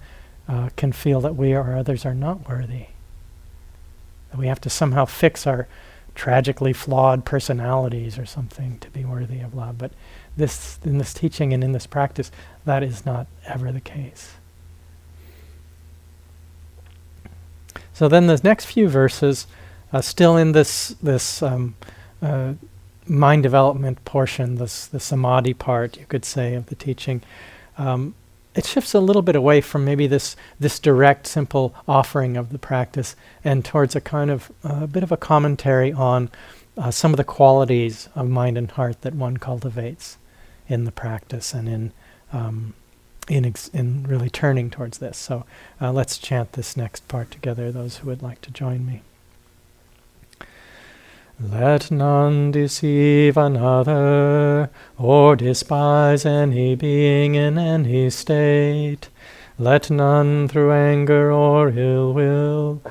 [0.49, 2.87] uh, can feel that we or others are not worthy.
[4.31, 5.69] That we have to somehow fix our
[6.15, 9.79] tragically flawed personalities or something to be worthy of love.
[9.79, 9.93] But
[10.37, 12.31] this, in this teaching and in this practice,
[12.67, 14.33] that is not ever the case.
[18.03, 19.47] So then the next few verses,
[19.93, 21.77] uh, still in this this um,
[22.21, 22.55] uh,
[23.07, 27.23] mind development portion, this the samadhi part, you could say, of the teaching,
[27.79, 28.17] um,
[28.57, 32.59] it shifts a little bit away from maybe this this direct, simple offering of the
[32.59, 36.29] practice, and towards a kind of a bit of a commentary on
[36.77, 40.19] uh, some of the qualities of mind and heart that one cultivates
[40.67, 41.93] in the practice and in
[42.33, 42.75] um,
[43.29, 45.17] in ex- in really turning towards this.
[45.17, 45.45] So
[45.81, 47.71] uh, let's chant this next part together.
[47.71, 49.03] Those who would like to join me.
[51.41, 59.09] Let none deceive another, or despise any being in any state.
[59.59, 62.83] Let none through anger or ill will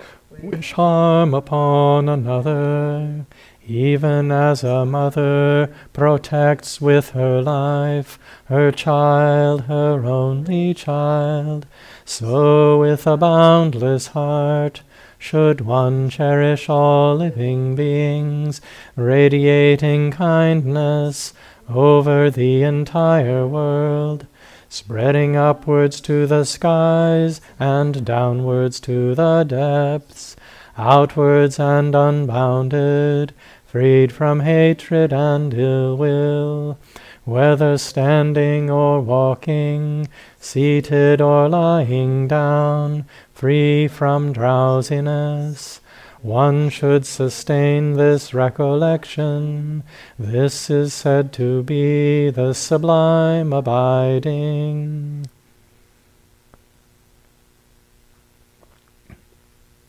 [0.42, 3.26] wish harm upon another,
[3.72, 11.66] even as a mother protects with her life her child, her only child,
[12.04, 14.82] so with a boundless heart
[15.18, 18.60] should one cherish all living beings,
[18.98, 21.34] radiating kindness
[21.70, 24.26] over the entire world,
[24.68, 30.36] spreading upwards to the skies and downwards to the depths,
[30.78, 33.34] outwards and unbounded,
[33.72, 36.78] freed from hatred and ill will,
[37.24, 45.80] whether standing or walking, seated or lying down, free from drowsiness.
[46.22, 49.84] One should sustain this recollection.
[50.20, 55.28] This is said to be the sublime abiding.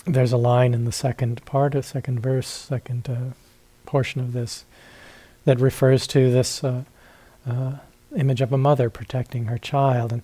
[0.07, 3.35] There's a line in the second part, a second verse, second uh,
[3.93, 4.65] portion of this,
[5.45, 6.85] that refers to this uh,
[7.47, 7.73] uh,
[8.17, 10.13] image of a mother protecting her child.
[10.13, 10.23] And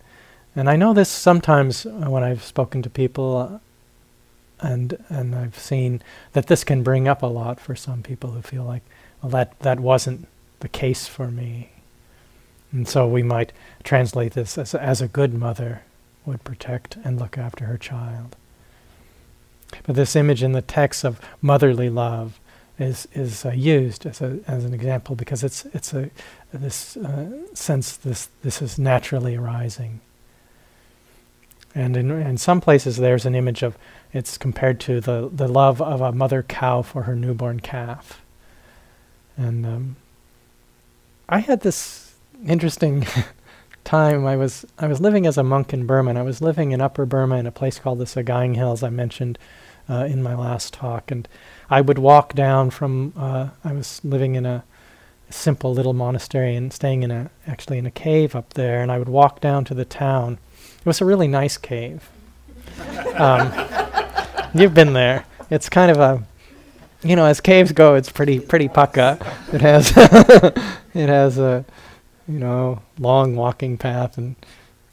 [0.56, 6.02] and I know this sometimes when I've spoken to people, uh, and and I've seen
[6.32, 8.82] that this can bring up a lot for some people who feel like,
[9.20, 10.26] well, that that wasn't
[10.60, 11.68] the case for me.
[12.72, 13.52] And so we might
[13.84, 15.82] translate this as as a good mother
[16.24, 18.34] would protect and look after her child.
[19.84, 22.40] But this image in the text of motherly love
[22.78, 26.10] is is uh, used as a as an example because it's it's a
[26.52, 30.00] this uh, sense this this is naturally arising.
[31.74, 33.76] And in in some places there's an image of
[34.12, 38.20] it's compared to the the love of a mother cow for her newborn calf.
[39.36, 39.96] And um,
[41.28, 42.14] I had this
[42.46, 43.06] interesting
[43.84, 44.24] time.
[44.26, 46.10] I was I was living as a monk in Burma.
[46.10, 48.82] And I was living in Upper Burma in a place called the Sagaing Hills.
[48.82, 49.38] I mentioned
[49.88, 51.26] uh, in my last talk, and
[51.70, 53.12] I would walk down from.
[53.16, 54.64] Uh, I was living in a
[55.30, 58.98] simple little monastery and staying in a actually in a cave up there, and I
[58.98, 60.38] would walk down to the town.
[60.80, 62.08] It was a really nice cave.
[63.18, 63.52] Um,
[64.54, 65.26] you've been there.
[65.50, 66.22] It's kind of a,
[67.02, 69.18] you know, as caves go, it's pretty pretty pucka.
[69.52, 69.92] It has
[70.94, 71.64] it has a,
[72.28, 74.36] you know, long walking path and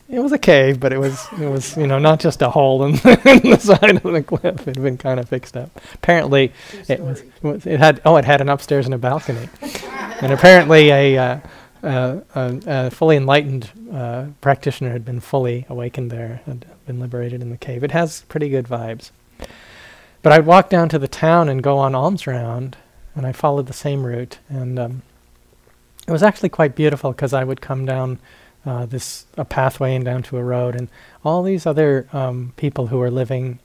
[0.08, 2.84] it was a cave, but it was it was you know not just a hole
[2.86, 2.94] in,
[3.26, 4.68] in the side of the cliff.
[4.68, 5.70] It had been kind of fixed up.
[5.94, 6.52] Apparently,
[6.88, 9.50] it was, it was, it had oh it had an upstairs and a balcony,
[10.22, 11.39] and apparently a, uh,
[11.84, 17.41] uh, a, a fully enlightened uh, practitioner had been fully awakened there, had been liberated
[17.41, 17.84] in the cave.
[17.84, 19.12] It has pretty good vibes.
[20.22, 22.78] But I'd walk down to the town and go on alms round,
[23.15, 25.02] and I followed the same route, and um,
[26.08, 28.20] it was actually quite beautiful because I would come down
[28.65, 30.89] uh, this a pathway and down to a road, and
[31.23, 33.60] all these other um, people who were living,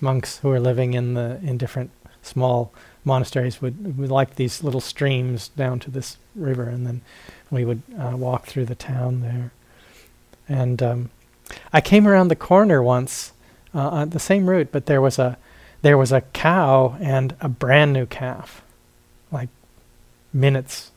[0.00, 1.90] monks who were living in the in different
[2.22, 2.72] small
[3.04, 7.00] monasteries would would like these little streams down to this river, and then
[7.50, 9.52] we would uh, walk through the town there.
[10.48, 11.10] And um,
[11.72, 13.32] I came around the corner once
[13.74, 15.38] uh, on the same route, but there was a
[15.82, 18.62] there was a cow and a brand new calf,
[19.32, 19.48] like
[20.32, 20.91] minutes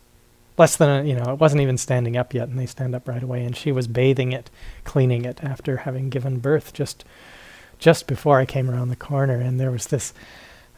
[0.57, 3.07] less than a, you know it wasn't even standing up yet and they stand up
[3.07, 4.49] right away and she was bathing it
[4.83, 7.03] cleaning it after having given birth just
[7.77, 10.13] just before i came around the corner and there was this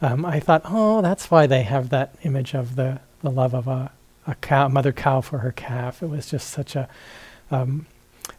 [0.02, 3.68] um, i thought oh that's why they have that image of the, the love of
[3.68, 3.92] a,
[4.28, 6.02] a cow mother cow for her calf.
[6.02, 6.88] It was just such a,
[7.50, 7.86] um,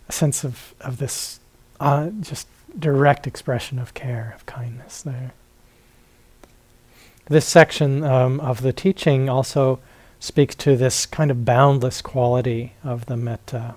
[0.08, 1.39] sense of, of this
[1.80, 2.47] uh, just
[2.78, 5.32] direct expression of care of kindness there.
[7.28, 9.80] This section um, of the teaching also
[10.19, 13.75] speaks to this kind of boundless quality of the metta.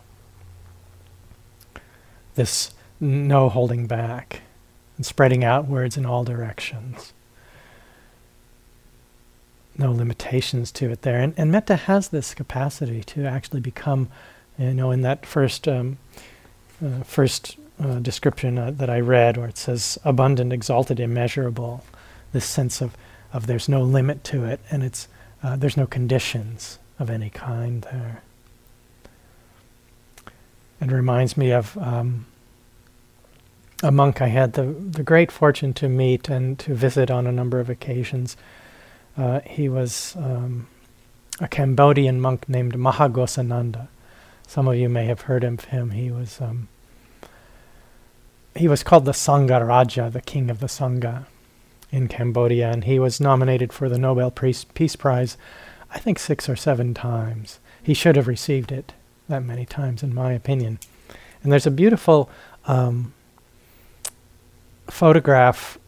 [2.35, 4.43] This no holding back
[4.97, 7.13] and spreading outwards in all directions.
[9.77, 11.21] No limitations to it there.
[11.21, 14.09] And, and metta has this capacity to actually become,
[14.59, 15.99] you know, in that first, um,
[16.85, 21.85] uh, first uh, description uh, that I read, where it says abundant, exalted, immeasurable,
[22.33, 22.97] this sense of,
[23.33, 25.09] of there's no limit to it, and it's
[25.43, 28.23] uh, there's no conditions of any kind there.
[30.81, 32.27] It reminds me of um,
[33.83, 37.33] a monk I had the, the great fortune to meet and to visit on a
[37.33, 38.37] number of occasions.
[39.17, 40.69] Uh, he was um,
[41.41, 43.89] a Cambodian monk named Maha Ghosananda.
[44.47, 45.91] Some of you may have heard of him.
[45.91, 46.69] He was um,
[48.55, 51.25] he was called the Sangha Raja, the king of the Sangha
[51.93, 54.65] in Cambodia, and he was nominated for the Nobel Peace,
[54.97, 55.37] Prize,
[55.91, 57.61] I think six or seven times.
[57.83, 58.95] He should have received it
[59.29, 60.79] that many times, in my opinion.
[61.43, 62.31] And there's a beautiful
[62.65, 63.13] um,
[64.89, 65.79] photograph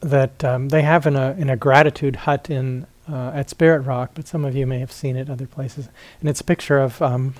[0.00, 4.12] that um, they have in a in a gratitude hut in uh, at Spirit Rock,
[4.14, 5.88] but some of you may have seen it other places.
[6.20, 7.34] And it's a picture of um,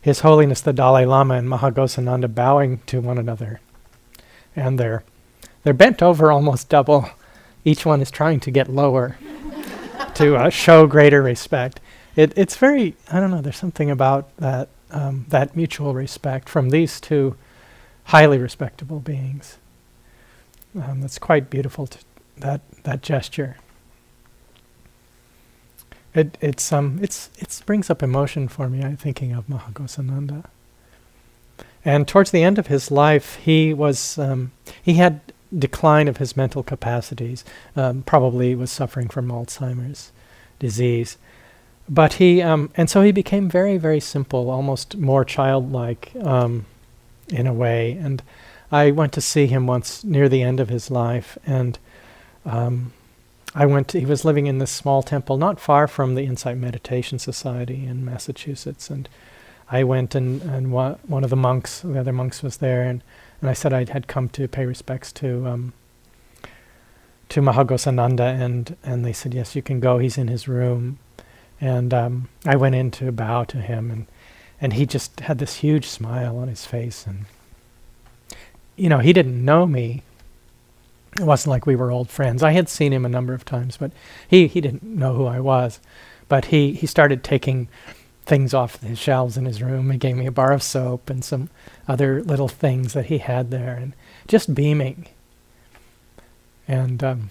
[0.00, 3.60] His Holiness the Dalai Lama and Maha Ghosananda bowing to one another,
[4.56, 5.04] and they're
[5.62, 7.08] they're bent over almost double.
[7.64, 9.18] Each one is trying to get lower
[10.14, 11.80] to uh, show greater respect.
[12.16, 16.70] It, it's very, I don't know, there's something about that, um, that mutual respect from
[16.70, 17.36] these two
[18.04, 19.58] highly respectable beings.
[20.74, 21.98] Um, that's quite beautiful, to,
[22.38, 23.56] that, that gesture.
[26.14, 30.44] It, it's, um, it's, it brings up emotion for me, I'm thinking of Maha Ghosananda.
[31.84, 35.20] And towards the end of his life, he was, um, he had
[35.56, 37.44] decline of his mental capacities.
[37.76, 40.12] Um, probably was suffering from Alzheimer's
[40.58, 41.18] disease.
[41.88, 46.66] But he, um, and so he became very, very simple, almost more childlike um,
[47.28, 47.92] in a way.
[47.92, 48.22] And
[48.72, 51.78] I went to see him once near the end of his life, and
[52.44, 52.92] um,
[53.54, 53.88] I went.
[53.88, 57.84] To, he was living in this small temple not far from the Insight Meditation Society
[57.84, 59.08] in Massachusetts, and
[59.70, 63.02] I went and and wa- one of the monks, the other monks, was there, and
[63.40, 65.72] and I said I had come to pay respects to um,
[67.30, 69.98] to Maha Ghosananda, and and they said yes, you can go.
[69.98, 70.98] He's in his room,
[71.60, 74.06] and um, I went in to bow to him, and
[74.60, 77.26] and he just had this huge smile on his face, and
[78.76, 80.02] you know he didn't know me,
[81.18, 82.42] It wasn't like we were old friends.
[82.42, 83.92] I had seen him a number of times, but
[84.28, 85.80] he, he didn't know who I was.
[86.28, 87.68] But he, he started taking
[88.30, 89.90] things off his shelves in his room.
[89.90, 91.50] He gave me a bar of soap and some
[91.88, 93.92] other little things that he had there, and
[94.28, 95.08] just beaming.
[96.68, 97.30] And um,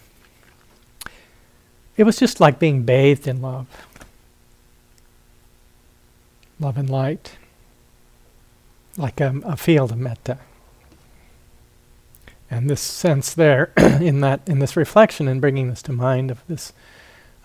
[1.95, 3.67] it was just like being bathed in love,
[6.59, 7.37] love and light,
[8.97, 10.39] like a, a field of metta.
[12.51, 16.45] And this sense there, in that, in this reflection and bringing this to mind of
[16.49, 16.73] this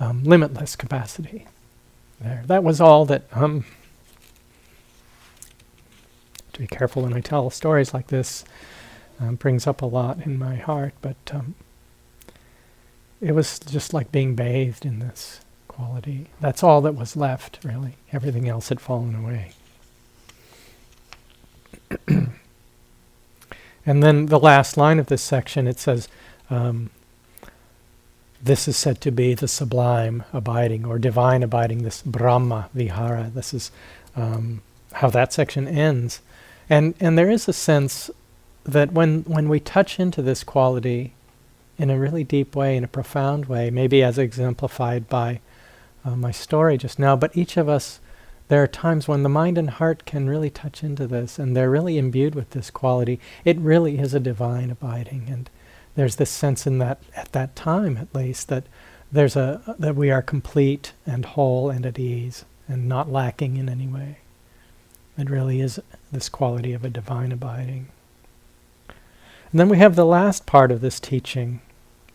[0.01, 1.47] um, limitless capacity,
[2.25, 2.43] there.
[2.47, 3.25] That was all that.
[3.33, 3.65] Um,
[6.53, 8.45] to be careful when I tell stories like this,
[9.21, 11.55] um, brings up a lot in my heart, but um,
[13.21, 16.29] it was just like being bathed in this quality.
[16.41, 17.97] That's all that was left, really.
[18.13, 19.53] Everything else had fallen away.
[23.87, 26.09] and then the last line of this section, it says,
[26.51, 26.91] um,
[28.45, 33.31] this is said to be the sublime abiding or divine abiding, this Brahma Vihara.
[33.35, 33.71] This is
[34.15, 34.61] um,
[34.93, 36.21] how that section ends.
[36.69, 38.11] And, and there is a sense
[38.65, 41.15] that when, when we touch into this quality
[41.79, 45.41] in a really deep way, in a profound way, maybe as exemplified by
[46.05, 47.99] uh, my story just now, but each of us,
[48.49, 51.71] there are times when the mind and heart can really touch into this and they're
[51.71, 53.19] really imbued with this quality.
[53.43, 55.29] It really is a divine abiding.
[55.31, 55.49] And
[55.95, 58.65] there's this sense in that at that time at least that
[59.13, 63.69] there's a that we are complete and whole and at ease and not lacking in
[63.69, 64.19] any way.
[65.17, 65.81] It really is
[66.11, 67.89] this quality of a divine abiding.
[68.89, 71.61] And then we have the last part of this teaching,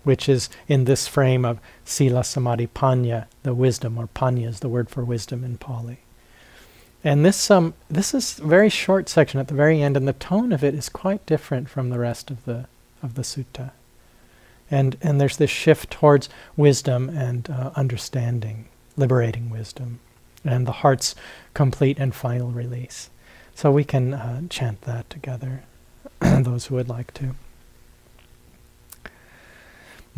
[0.04, 4.68] which is in this frame of sila samadhi panya, the wisdom, or panya is the
[4.68, 6.00] word for wisdom in Pali.
[7.02, 10.14] And this um this is a very short section at the very end, and the
[10.14, 12.66] tone of it is quite different from the rest of the
[13.02, 13.72] of the sutta.
[14.72, 20.00] And, and there's this shift towards wisdom and uh, understanding, liberating wisdom,
[20.46, 21.16] and the heart's
[21.54, 23.10] complete and final release.
[23.56, 25.64] So we can uh, chant that together,
[26.20, 27.36] those who would like to.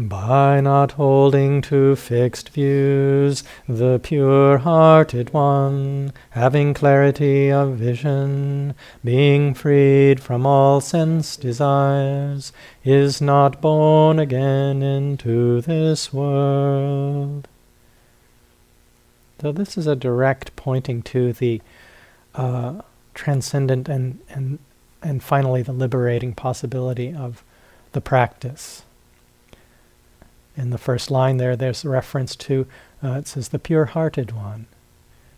[0.08, 8.74] By not holding to fixed views, the pure hearted one, having clarity of vision,
[9.04, 12.52] being freed from all sense desires,
[12.84, 17.48] is not born again into this world.
[19.40, 21.62] So, this is a direct pointing to the
[22.34, 22.82] uh,
[23.14, 24.58] transcendent and, and,
[25.04, 27.44] and finally the liberating possibility of
[27.92, 28.82] the practice
[30.56, 32.68] in the first line there, there's a reference to,
[33.04, 34.68] uh, it says, the pure hearted one.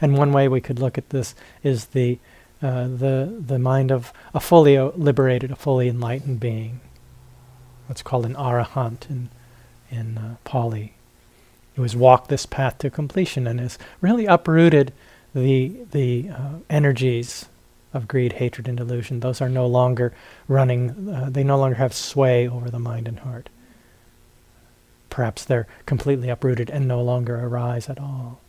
[0.01, 2.19] And one way we could look at this is the,
[2.61, 6.81] uh, the, the mind of a fully liberated, a fully enlightened being.
[7.87, 9.29] What's called an arahant in,
[9.91, 10.93] in uh, Pali,
[11.75, 14.93] who has walked this path to completion and has really uprooted
[15.33, 17.45] the, the uh, energies
[17.93, 19.19] of greed, hatred, and delusion.
[19.19, 20.13] Those are no longer
[20.47, 23.49] running, uh, they no longer have sway over the mind and heart
[25.13, 28.39] perhaps they're completely uprooted and no longer arise at all.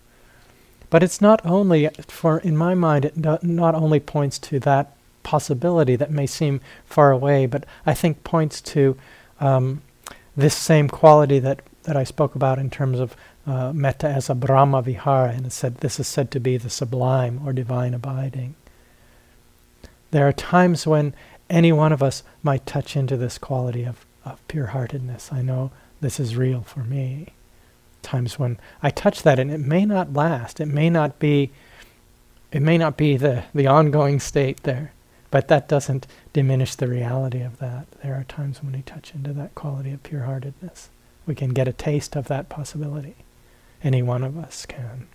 [0.88, 5.94] But it's not only, for in my mind, it not only points to that possibility
[5.96, 8.96] that may seem far away, but I think points to
[9.40, 9.82] um,
[10.34, 13.14] this same quality that, that I spoke about in terms of
[13.46, 16.70] uh, metta as a Brahma Vihara, and it said this is said to be the
[16.70, 18.54] sublime or divine abiding.
[20.12, 21.12] There are times when
[21.50, 25.30] any one of us might touch into this quality of, of pure heartedness.
[25.30, 25.70] I know
[26.04, 27.28] this is real for me.
[28.02, 30.60] Times when I touch that and it may not last.
[30.60, 31.50] It may not be
[32.52, 34.92] it may not be the, the ongoing state there.
[35.32, 37.86] But that doesn't diminish the reality of that.
[38.02, 40.90] There are times when we touch into that quality of pure heartedness.
[41.26, 43.16] We can get a taste of that possibility.
[43.82, 45.08] Any one of us can.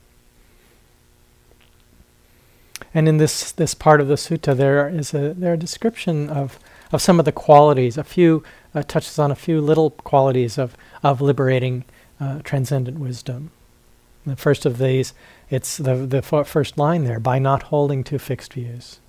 [2.94, 6.60] And in this, this part of the sutta, there is a there a description of,
[6.92, 10.76] of some of the qualities, a few uh, touches on a few little qualities of,
[11.03, 11.86] of liberating
[12.20, 13.51] uh, transcendent wisdom.
[14.26, 15.13] The first of these,
[15.49, 18.99] it's the, the first line there by not holding to fixed views.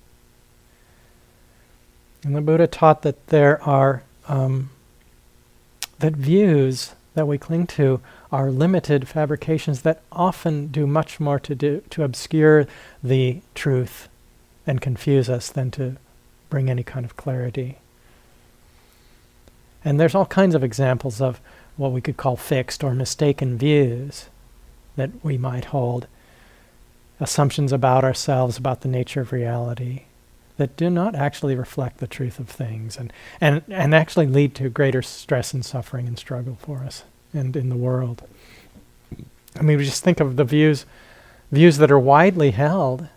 [2.23, 4.69] And the Buddha taught that there are, um,
[5.99, 7.99] that views that we cling to
[8.31, 12.65] are limited fabrications that often do much more to do to obscure
[13.03, 14.07] the truth
[14.65, 15.97] and confuse us than to
[16.49, 17.80] bring any kind of clarity.
[19.83, 21.39] And there's all kinds of examples of
[21.77, 24.29] what we could call fixed or mistaken views
[24.95, 26.07] that we might hold.
[27.19, 30.03] Assumptions about ourselves, about the nature of reality,
[30.57, 34.69] that do not actually reflect the truth of things and, and, and actually lead to
[34.69, 37.03] greater stress and suffering and struggle for us
[37.33, 38.23] and in the world.
[39.55, 40.85] I mean, we just think of the views,
[41.51, 43.07] views that are widely held,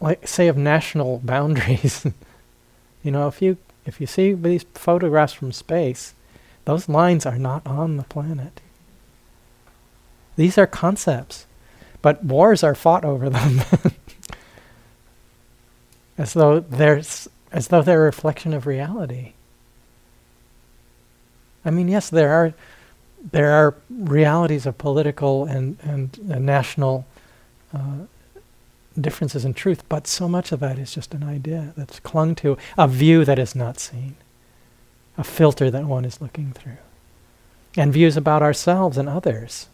[0.00, 2.06] like say of national boundaries.
[3.02, 6.14] you know, if you if you see these photographs from space,
[6.64, 8.60] those lines are not on the planet.
[10.36, 11.46] These are concepts,
[12.02, 13.62] but wars are fought over them,
[16.18, 17.02] as though they're
[17.52, 19.32] as though they're a reflection of reality.
[21.64, 22.54] I mean, yes, there are
[23.32, 27.06] there are realities of political and, and, national
[27.74, 28.06] uh,
[29.02, 32.56] differences in truth, but so much of that is just an idea that's clung to
[32.76, 34.16] a view that is not seen,
[35.16, 36.78] a filter that one is looking through,
[37.76, 39.68] and views about ourselves and others.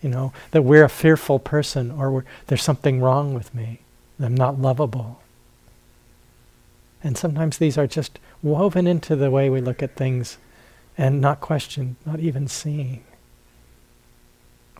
[0.00, 3.78] You know, that we're a fearful person or there's something wrong with me,
[4.20, 5.20] I'm not lovable.
[7.04, 10.38] And sometimes these are just woven into the way we look at things
[10.96, 13.02] and not questioned, not even seen.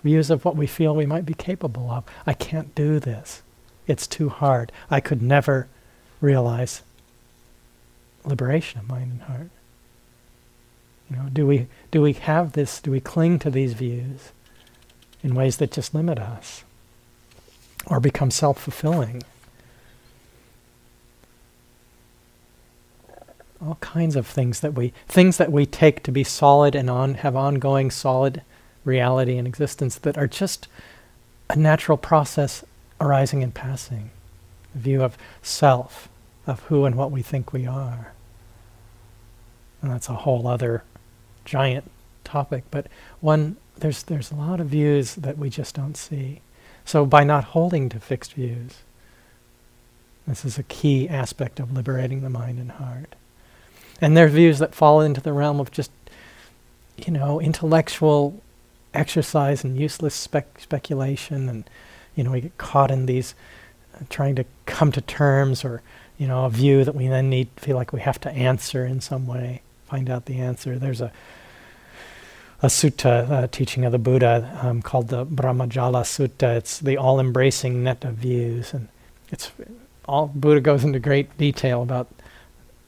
[0.02, 2.04] Views of what we feel we might be capable of.
[2.26, 3.42] I can't do this.
[3.86, 4.72] It's too hard.
[4.90, 5.68] I could never
[6.20, 6.82] realize
[8.24, 9.50] liberation of mind and heart.
[11.10, 12.80] You know, do we do we have this?
[12.80, 14.32] Do we cling to these views
[15.22, 16.64] in ways that just limit us,
[17.86, 19.22] or become self-fulfilling?
[23.64, 27.14] all kinds of things that we things that we take to be solid and on
[27.14, 28.42] have ongoing solid
[28.84, 30.66] reality and existence that are just
[31.48, 32.64] a natural process
[33.02, 34.10] arising and passing.
[34.74, 36.08] A view of self
[36.46, 38.12] of who and what we think we are.
[39.80, 40.84] And that's a whole other
[41.44, 41.90] giant
[42.24, 42.86] topic but
[43.20, 46.40] one there's there's a lot of views that we just don't see.
[46.84, 48.78] So by not holding to fixed views
[50.26, 53.14] this is a key aspect of liberating the mind and heart.
[54.00, 55.90] And there are views that fall into the realm of just,
[56.96, 58.40] you know, intellectual
[58.94, 61.48] exercise and useless spec- speculation.
[61.48, 61.64] And,
[62.14, 63.34] you know, we get caught in these
[63.94, 65.82] uh, trying to come to terms or,
[66.18, 69.00] you know, a view that we then need, feel like we have to answer in
[69.00, 70.78] some way, find out the answer.
[70.78, 71.12] There's a,
[72.62, 76.56] a sutta uh, teaching of the Buddha um, called the Brahmajala Sutta.
[76.56, 78.88] It's the all-embracing net of views, and
[79.30, 79.50] it's
[80.04, 82.08] all Buddha goes into great detail about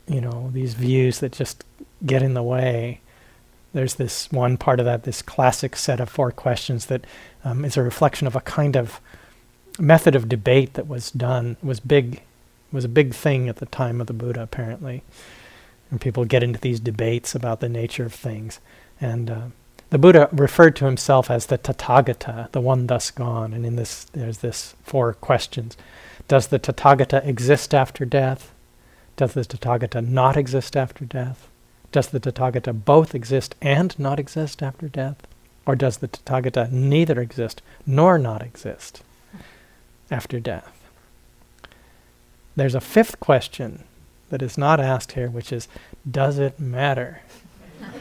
[0.06, 1.64] you know, these views that just
[2.04, 3.00] get in the way.
[3.74, 7.04] There's this one part of that, this classic set of four questions that
[7.44, 9.00] um, is a reflection of a kind of
[9.80, 11.56] method of debate that was done.
[11.60, 12.22] Was big,
[12.70, 15.02] was a big thing at the time of the Buddha, apparently.
[15.90, 18.60] And people get into these debates about the nature of things.
[19.00, 19.42] And uh,
[19.90, 23.52] the Buddha referred to himself as the Tathagata, the one thus gone.
[23.52, 25.76] And in this, there's this four questions.
[26.28, 28.54] Does the Tathagata exist after death?
[29.16, 31.48] Does the Tathagata not exist after death?
[31.94, 35.28] Does the Tathagata both exist and not exist after death?
[35.64, 39.04] Or does the Tathagata neither exist nor not exist
[40.10, 40.88] after death?
[42.56, 43.84] There's a fifth question
[44.30, 45.68] that is not asked here, which is
[46.10, 47.20] Does it matter?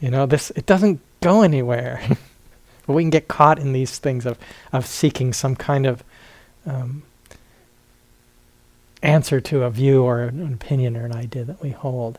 [0.00, 2.00] you know, this it doesn't go anywhere.
[2.86, 4.38] but we can get caught in these things of,
[4.72, 6.02] of seeking some kind of
[6.64, 7.02] um,
[9.02, 12.18] answer to a view or an opinion or an idea that we hold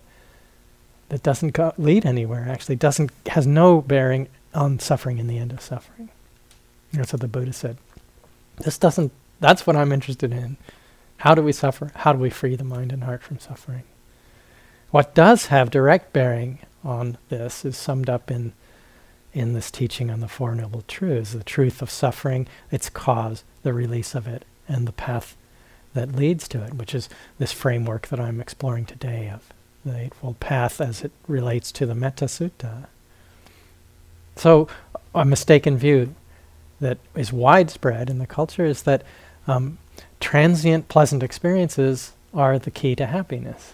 [1.09, 5.51] that doesn't go, lead anywhere actually doesn't has no bearing on suffering in the end
[5.51, 6.09] of suffering.
[6.93, 7.77] That's what the buddha said.
[8.63, 10.57] This doesn't that's what i'm interested in.
[11.17, 11.91] How do we suffer?
[11.95, 13.83] How do we free the mind and heart from suffering?
[14.89, 18.53] What does have direct bearing on this is summed up in
[19.33, 23.73] in this teaching on the four noble truths the truth of suffering its cause the
[23.73, 25.35] release of it and the path
[25.93, 29.51] that leads to it, which is this framework that I'm exploring today of
[29.83, 32.85] the Eightfold Path as it relates to the Metta Sutta.
[34.35, 34.67] So,
[35.13, 36.15] a mistaken view
[36.79, 39.03] that is widespread in the culture is that
[39.47, 39.77] um,
[40.19, 43.73] transient pleasant experiences are the key to happiness.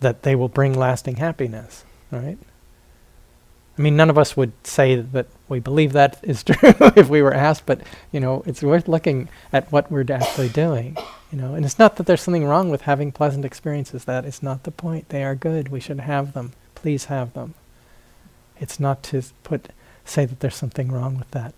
[0.00, 2.38] That they will bring lasting happiness, right?
[3.82, 7.20] I mean, none of us would say that we believe that is true if we
[7.20, 7.80] were asked, but
[8.12, 10.96] you know, it's worth looking at what we're actually doing.
[11.32, 14.04] You know, and it's not that there's something wrong with having pleasant experiences.
[14.04, 15.08] That is not the point.
[15.08, 15.70] They are good.
[15.70, 16.52] We should have them.
[16.76, 17.54] Please have them.
[18.60, 19.70] It's not to put
[20.04, 21.52] say that there's something wrong with that,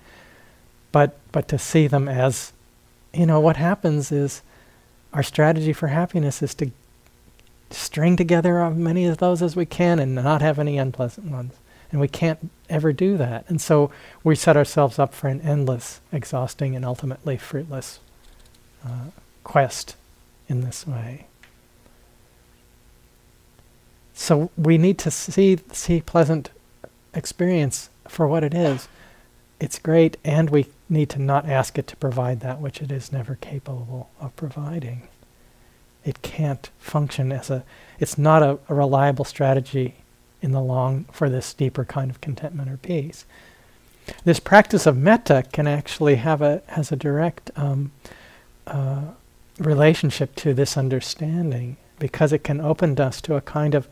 [0.93, 2.55] but but to see them as,
[3.13, 4.41] you know, what happens is,
[5.13, 6.71] our strategy for happiness is to
[7.71, 11.53] string together as many of those as we can and not have any unpleasant ones
[11.91, 13.45] And we can't ever do that.
[13.49, 13.91] And so
[14.23, 18.01] we set ourselves up for an endless, exhausting, and ultimately fruitless
[18.85, 19.11] uh,
[19.45, 19.97] quest
[20.49, 21.27] in this way.
[24.15, 26.51] So we need to see see pleasant
[27.13, 28.89] experience for what it is.
[29.61, 33.13] It's great, and we need to not ask it to provide that which it is
[33.13, 35.09] never capable of providing.
[36.05, 37.65] It can't function as a.
[37.99, 39.97] It's not a, a reliable strategy
[40.45, 43.25] in the long for this deeper kind of contentment or peace.
[44.25, 47.91] This practice of metta can actually have a has a direct um,
[48.67, 49.13] uh,
[49.59, 53.89] relationship to this understanding because it can open us to a kind of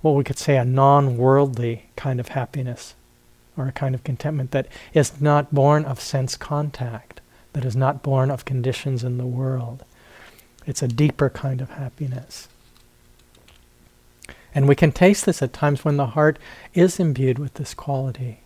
[0.00, 2.94] what we could say a non-worldly kind of happiness
[3.56, 7.20] or a kind of contentment that is not born of sense contact,
[7.54, 9.84] that is not born of conditions in the world.
[10.66, 12.48] It's a deeper kind of happiness.
[14.56, 16.38] And we can taste this at times when the heart
[16.72, 18.40] is imbued with this quality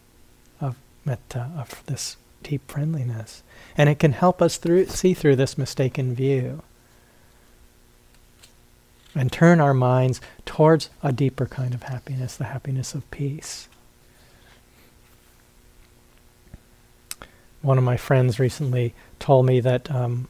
[0.60, 3.44] of metta, of this deep friendliness.
[3.78, 6.62] And it can help us through, see through this mistaken view
[9.14, 13.68] and turn our minds towards a deeper kind of happiness, the happiness of peace.
[17.62, 20.26] One of my friends recently told me that um,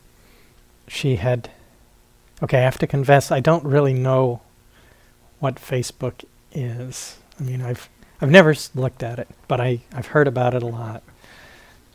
[0.88, 1.48] she had.
[2.42, 4.42] Okay, I have to confess, I don't really know
[5.40, 7.18] what Facebook is.
[7.38, 7.88] I mean, I've
[8.20, 11.02] I've never looked at it, but I I've heard about it a lot.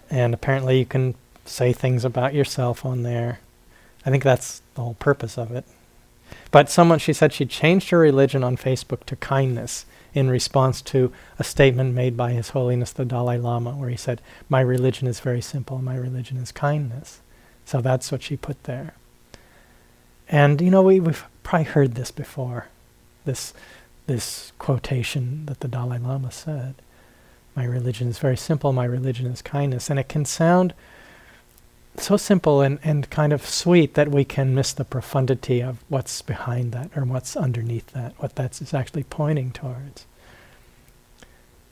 [0.09, 1.15] And apparently, you can
[1.45, 3.39] say things about yourself on there.
[4.05, 5.65] I think that's the whole purpose of it.
[6.51, 11.11] But someone, she said, she changed her religion on Facebook to kindness in response to
[11.37, 15.19] a statement made by His Holiness the Dalai Lama, where he said, "My religion is
[15.19, 15.77] very simple.
[15.79, 17.21] My religion is kindness."
[17.65, 18.93] So that's what she put there.
[20.29, 22.67] And you know, we, we've probably heard this before
[23.25, 23.53] this
[24.07, 26.75] this quotation that the Dalai Lama said.
[27.55, 29.89] My religion is very simple, my religion is kindness.
[29.89, 30.73] And it can sound
[31.97, 36.21] so simple and, and kind of sweet that we can miss the profundity of what's
[36.21, 40.05] behind that or what's underneath that, what that's actually pointing towards.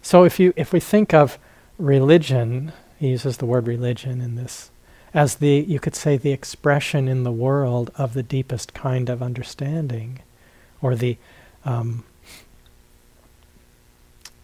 [0.01, 1.37] So if you if we think of
[1.77, 4.71] religion, he uses the word religion in this
[5.13, 9.21] as the you could say the expression in the world of the deepest kind of
[9.21, 10.19] understanding
[10.81, 11.17] or the
[11.65, 12.03] um,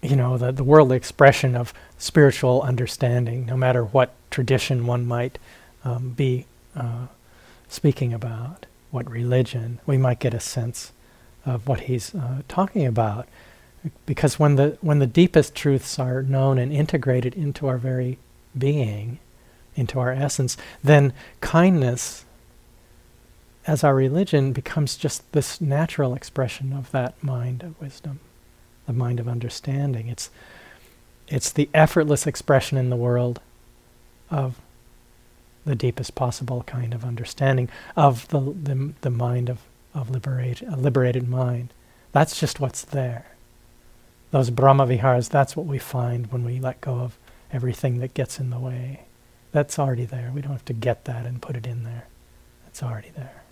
[0.02, 5.38] you know, the, the worldly expression of spiritual understanding, no matter what tradition one might
[5.84, 6.46] um, be
[6.76, 7.08] uh,
[7.68, 10.92] speaking about, what religion, we might get a sense
[11.46, 13.28] of what he's uh, talking about.
[14.06, 18.18] Because when the when the deepest truths are known and integrated into our very
[18.58, 19.20] being,
[19.76, 22.26] into our essence, then kindness
[23.70, 28.20] as our religion becomes just this natural expression of that mind of wisdom,
[28.88, 30.08] the mind of understanding.
[30.08, 30.32] It's,
[31.28, 33.40] it's the effortless expression in the world
[34.32, 34.60] of
[35.66, 39.60] the deepest possible kind of understanding of the, the, the mind of,
[39.94, 41.72] of liberate, a liberated mind.
[42.12, 43.28] That's just what's there.
[44.32, 47.20] Those Brahma Viharas, that's what we find when we let go of
[47.54, 49.02] everything that gets in the way.
[49.52, 50.32] That's already there.
[50.34, 52.08] We don't have to get that and put it in there.
[52.66, 53.44] It's already there.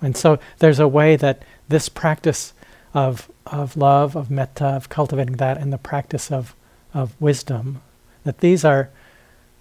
[0.00, 2.52] And so there's a way that this practice
[2.94, 6.54] of, of love, of metta, of cultivating that, and the practice of,
[6.94, 7.82] of wisdom,
[8.24, 8.90] that these are,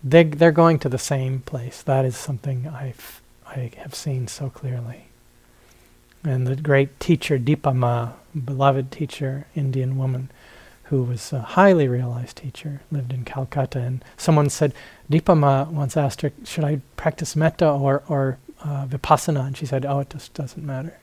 [0.03, 1.81] they, they're going to the same place.
[1.81, 5.07] That is something I've, I have seen so clearly.
[6.23, 10.29] And the great teacher, Dipa Ma, beloved teacher, Indian woman,
[10.83, 13.79] who was a highly realized teacher, lived in Calcutta.
[13.79, 14.73] And someone said,
[15.11, 19.65] Dipa Ma once asked her, should I practice metta or, or uh, vipassana, and she
[19.65, 20.99] said, "Oh, it just doesn't matter."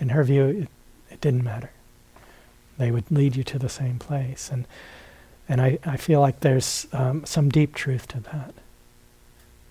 [0.00, 0.68] In her view, it,
[1.10, 1.70] it didn't matter.
[2.78, 4.66] They would lead you to the same place, and
[5.48, 8.54] and I, I feel like there's um, some deep truth to that.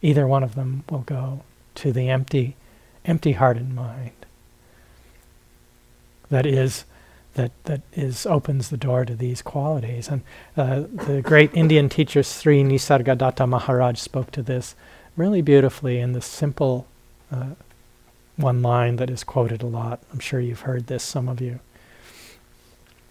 [0.01, 1.41] Either one of them will go
[1.75, 2.55] to the empty,
[3.05, 4.11] empty-hearted mind.
[6.29, 6.85] That is,
[7.33, 10.09] that that is opens the door to these qualities.
[10.09, 10.21] And
[10.55, 14.75] uh, the great Indian teacher Sri Nisargadatta Maharaj spoke to this
[15.15, 16.87] really beautifully in this simple
[17.31, 17.51] uh,
[18.35, 19.99] one line that is quoted a lot.
[20.11, 21.59] I'm sure you've heard this, some of you.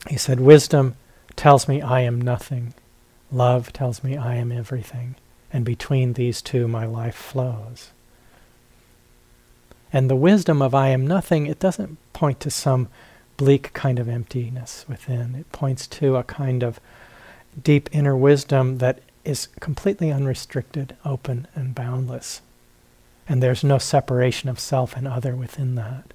[0.08, 0.96] He said, Wisdom
[1.36, 2.74] tells me I am nothing.
[3.30, 5.14] Love tells me I am everything.
[5.52, 7.90] And between these two, my life flows.
[9.92, 12.88] And the wisdom of I am nothing, it doesn't point to some
[13.36, 15.34] bleak kind of emptiness within.
[15.34, 16.80] It points to a kind of
[17.62, 22.40] deep inner wisdom that is completely unrestricted, open, and boundless.
[23.28, 26.12] And there's no separation of self and other within that.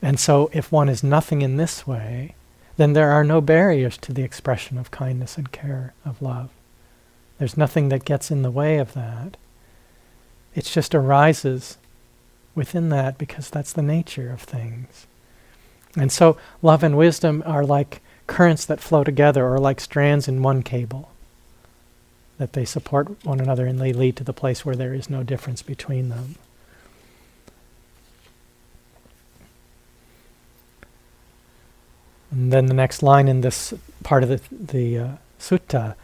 [0.00, 2.34] And so, if one is nothing in this way,
[2.76, 6.50] then there are no barriers to the expression of kindness and care, of love.
[7.38, 9.36] There's nothing that gets in the way of that.
[10.54, 11.78] It just arises
[12.54, 15.06] within that because that's the nature of things.
[15.96, 20.42] And so, love and wisdom are like currents that flow together or like strands in
[20.42, 21.10] one cable,
[22.38, 25.24] that they support one another and they lead to the place where there is no
[25.24, 26.36] difference between them.
[32.30, 33.74] And then the next line in this
[34.04, 35.08] part of the, the uh,
[35.40, 35.94] sutta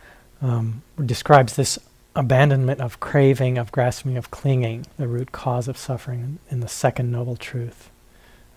[0.41, 1.79] um, describes this
[2.17, 7.13] abandonment of craving, of grasping, of clinging, the root cause of suffering in the second
[7.13, 7.91] noble truth,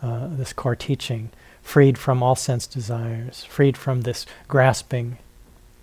[0.01, 1.29] uh, this core teaching,
[1.67, 5.17] freed from all sense desires, freed from this grasping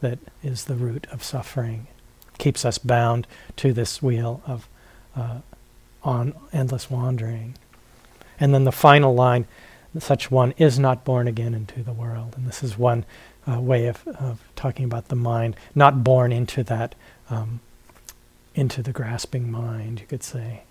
[0.01, 1.87] that is the root of suffering,
[2.39, 4.67] keeps us bound to this wheel of
[5.15, 5.41] uh,
[6.03, 7.55] on endless wandering.
[8.41, 9.45] And then the final line
[9.99, 12.33] such one is not born again into the world.
[12.35, 13.05] And this is one
[13.47, 16.95] uh, way of, of talking about the mind, not born into that,
[17.29, 17.61] um,
[18.55, 20.63] into the grasping mind, you could say.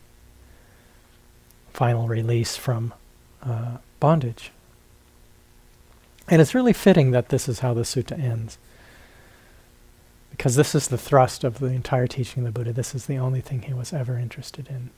[1.71, 2.95] Final release from
[3.43, 4.51] uh, bondage.
[6.29, 8.57] And it's really fitting that this is how the sutta ends.
[10.31, 12.73] Because this is the thrust of the entire teaching of the Buddha.
[12.73, 14.89] This is the only thing he was ever interested in.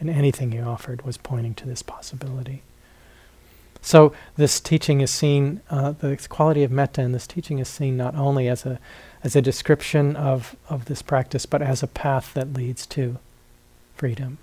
[0.00, 2.62] And anything he offered was pointing to this possibility.
[3.80, 7.96] So this teaching is seen, uh, the quality of metta in this teaching is seen
[7.96, 8.78] not only as a
[9.24, 13.18] as a description of, of this practice, but as a path that leads to
[13.94, 14.38] freedom.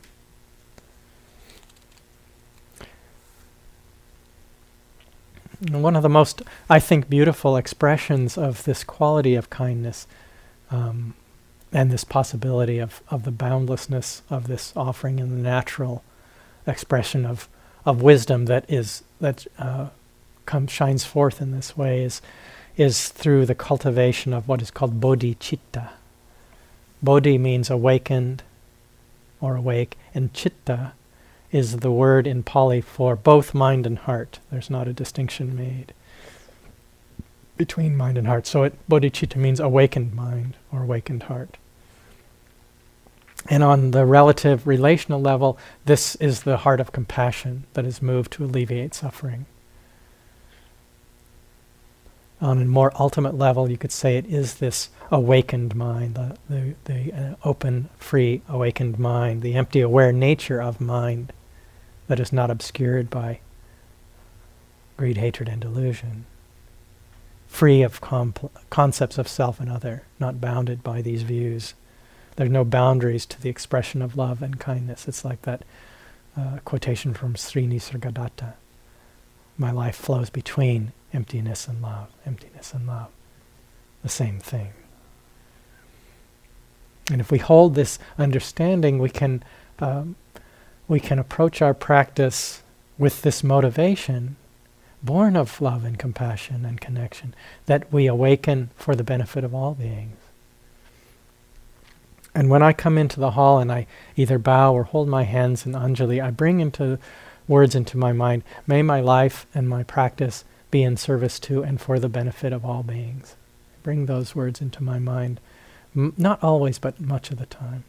[5.61, 10.07] One of the most, I think, beautiful expressions of this quality of kindness
[10.71, 11.13] um,
[11.71, 16.03] and this possibility of, of the boundlessness of this offering and the natural
[16.65, 17.47] expression of,
[17.85, 19.89] of wisdom that is that uh,
[20.45, 22.21] comes shines forth in this way is
[22.77, 25.89] is through the cultivation of what is called bodhicitta.
[27.03, 28.41] Bodhi means awakened
[29.41, 30.93] or awake, and chitta
[31.51, 34.39] is the word in Pali for both mind and heart.
[34.51, 35.93] There's not a distinction made
[37.57, 38.47] between mind and heart.
[38.47, 41.57] So it, bodhicitta means awakened mind or awakened heart.
[43.49, 48.31] And on the relative relational level, this is the heart of compassion that is moved
[48.33, 49.45] to alleviate suffering.
[52.41, 56.75] On a more ultimate level, you could say it is this awakened mind, the, the,
[56.85, 61.33] the uh, open, free, awakened mind, the empty, aware nature of mind
[62.09, 63.39] that is not obscured by
[64.97, 66.25] greed, hatred, and delusion.
[67.47, 71.73] Free of compl- concepts of self and other, not bounded by these views
[72.39, 75.09] there's no boundaries to the expression of love and kindness.
[75.09, 75.63] It's like that
[76.37, 78.53] uh, quotation from Sri Nisargadatta.
[79.57, 83.09] My life flows between emptiness and love, emptiness and love.
[84.03, 84.69] The same thing.
[87.11, 89.43] And if we hold this understanding, we can
[89.79, 90.15] um,
[90.89, 92.61] we can approach our practice
[92.97, 94.35] with this motivation,
[95.01, 97.33] born of love and compassion and connection,
[97.67, 100.17] that we awaken for the benefit of all beings.
[102.35, 105.65] And when I come into the hall and I either bow or hold my hands
[105.65, 106.97] in Anjali, I bring into
[107.47, 111.79] words into my mind, may my life and my practice be in service to and
[111.79, 113.35] for the benefit of all beings.
[113.73, 115.39] I bring those words into my mind,
[115.95, 117.83] M- not always, but much of the time.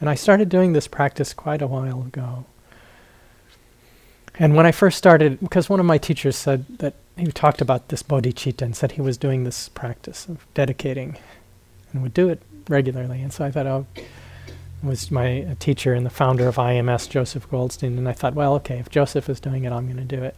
[0.00, 2.44] And I started doing this practice quite a while ago.
[4.38, 7.88] And when I first started, because one of my teachers said that he talked about
[7.88, 11.16] this bodhicitta and said he was doing this practice of dedicating
[11.92, 13.22] and would do it regularly.
[13.22, 13.86] And so I thought, oh,
[14.82, 18.78] was my teacher and the founder of IMS, Joseph Goldstein, and I thought, well, okay,
[18.78, 20.36] if Joseph is doing it, I'm going to do it.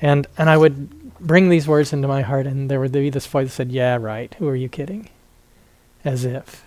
[0.00, 3.26] And and I would bring these words into my heart, and there would be this
[3.26, 4.34] voice that said, "Yeah, right.
[4.34, 5.08] Who are you kidding?"
[6.04, 6.64] As if.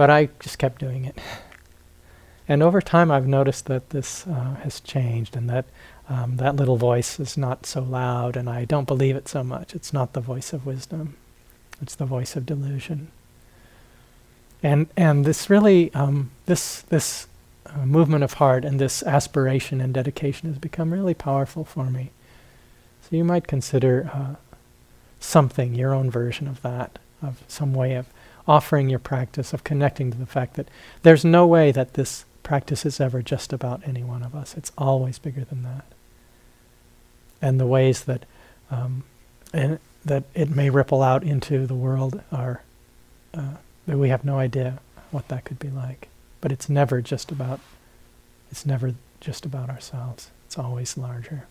[0.00, 1.18] But I just kept doing it.
[2.48, 5.66] And over time, I've noticed that this uh, has changed, and that
[6.08, 9.74] um, that little voice is not so loud, and I don't believe it so much.
[9.74, 11.18] It's not the voice of wisdom;
[11.82, 13.08] it's the voice of delusion.
[14.62, 17.26] And and this really um, this this
[17.66, 22.10] uh, movement of heart and this aspiration and dedication has become really powerful for me.
[23.02, 24.36] So you might consider uh,
[25.18, 28.06] something, your own version of that, of some way of
[28.50, 30.66] offering your practice, of connecting to the fact that
[31.02, 34.56] there's no way that this practice is ever just about any one of us.
[34.56, 35.84] It's always bigger than that.
[37.40, 38.26] And the ways that
[38.68, 39.04] um,
[39.52, 42.62] and that it may ripple out into the world are
[43.32, 43.54] uh,
[43.86, 44.80] we have no idea
[45.12, 46.08] what that could be like.
[46.40, 47.60] But it's never just about
[48.50, 50.30] it's never just about ourselves.
[50.46, 51.46] It's always larger.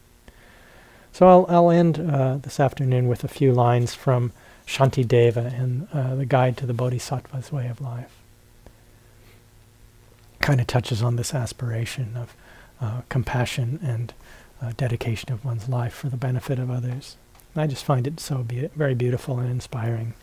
[1.14, 4.34] So I'll, I'll end uh, this afternoon with a few lines from
[4.70, 8.16] Shantideva in uh, the Guide to the Bodhisattva's Way of Life.
[10.42, 12.36] Kind of touches on this aspiration of
[12.80, 14.14] uh, compassion and
[14.62, 17.18] uh, dedication of one's life for the benefit of others.
[17.56, 20.14] I just find it so be- very beautiful and inspiring.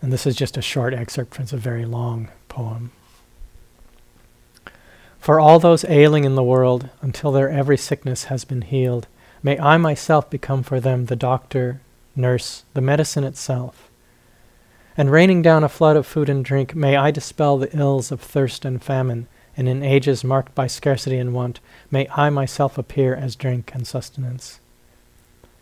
[0.00, 2.92] And this is just a short excerpt from a very long poem.
[5.18, 9.08] For all those ailing in the world, until their every sickness has been healed,
[9.42, 11.80] may I myself become for them the doctor,
[12.14, 13.90] nurse, the medicine itself.
[14.96, 18.20] And raining down a flood of food and drink, may I dispel the ills of
[18.20, 19.26] thirst and famine,
[19.56, 23.86] and in ages marked by scarcity and want, may I myself appear as drink and
[23.86, 24.60] sustenance.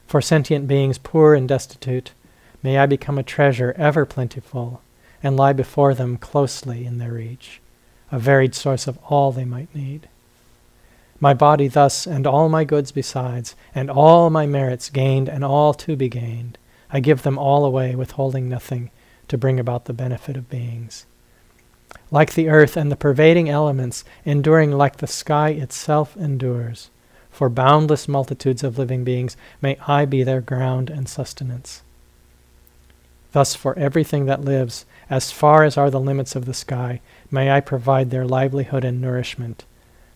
[0.07, 2.13] For sentient beings poor and destitute,
[2.63, 4.83] may I become a treasure ever plentiful,
[5.23, 7.61] and lie before them closely in their reach
[8.13, 10.09] a varied source of all they might need.
[11.23, 15.75] My body thus, and all my goods besides, and all my merits gained and all
[15.75, 16.57] to be gained,
[16.91, 18.91] I give them all away, withholding nothing,
[19.29, 21.05] to bring about the benefit of beings.
[22.11, 26.89] Like the earth and the pervading elements, enduring like the sky itself endures,
[27.31, 31.83] for boundless multitudes of living beings, may I be their ground and sustenance.
[33.33, 37.51] Thus, for everything that lives, as far as are the limits of the sky, may
[37.51, 39.65] I provide their livelihood and nourishment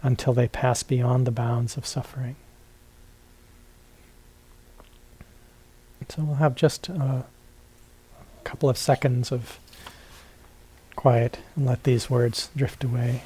[0.04, 2.36] until they pass beyond the bounds of suffering.
[6.10, 7.24] So we'll have just a
[8.44, 9.58] couple of seconds of
[10.94, 13.22] quiet and let these words drift away.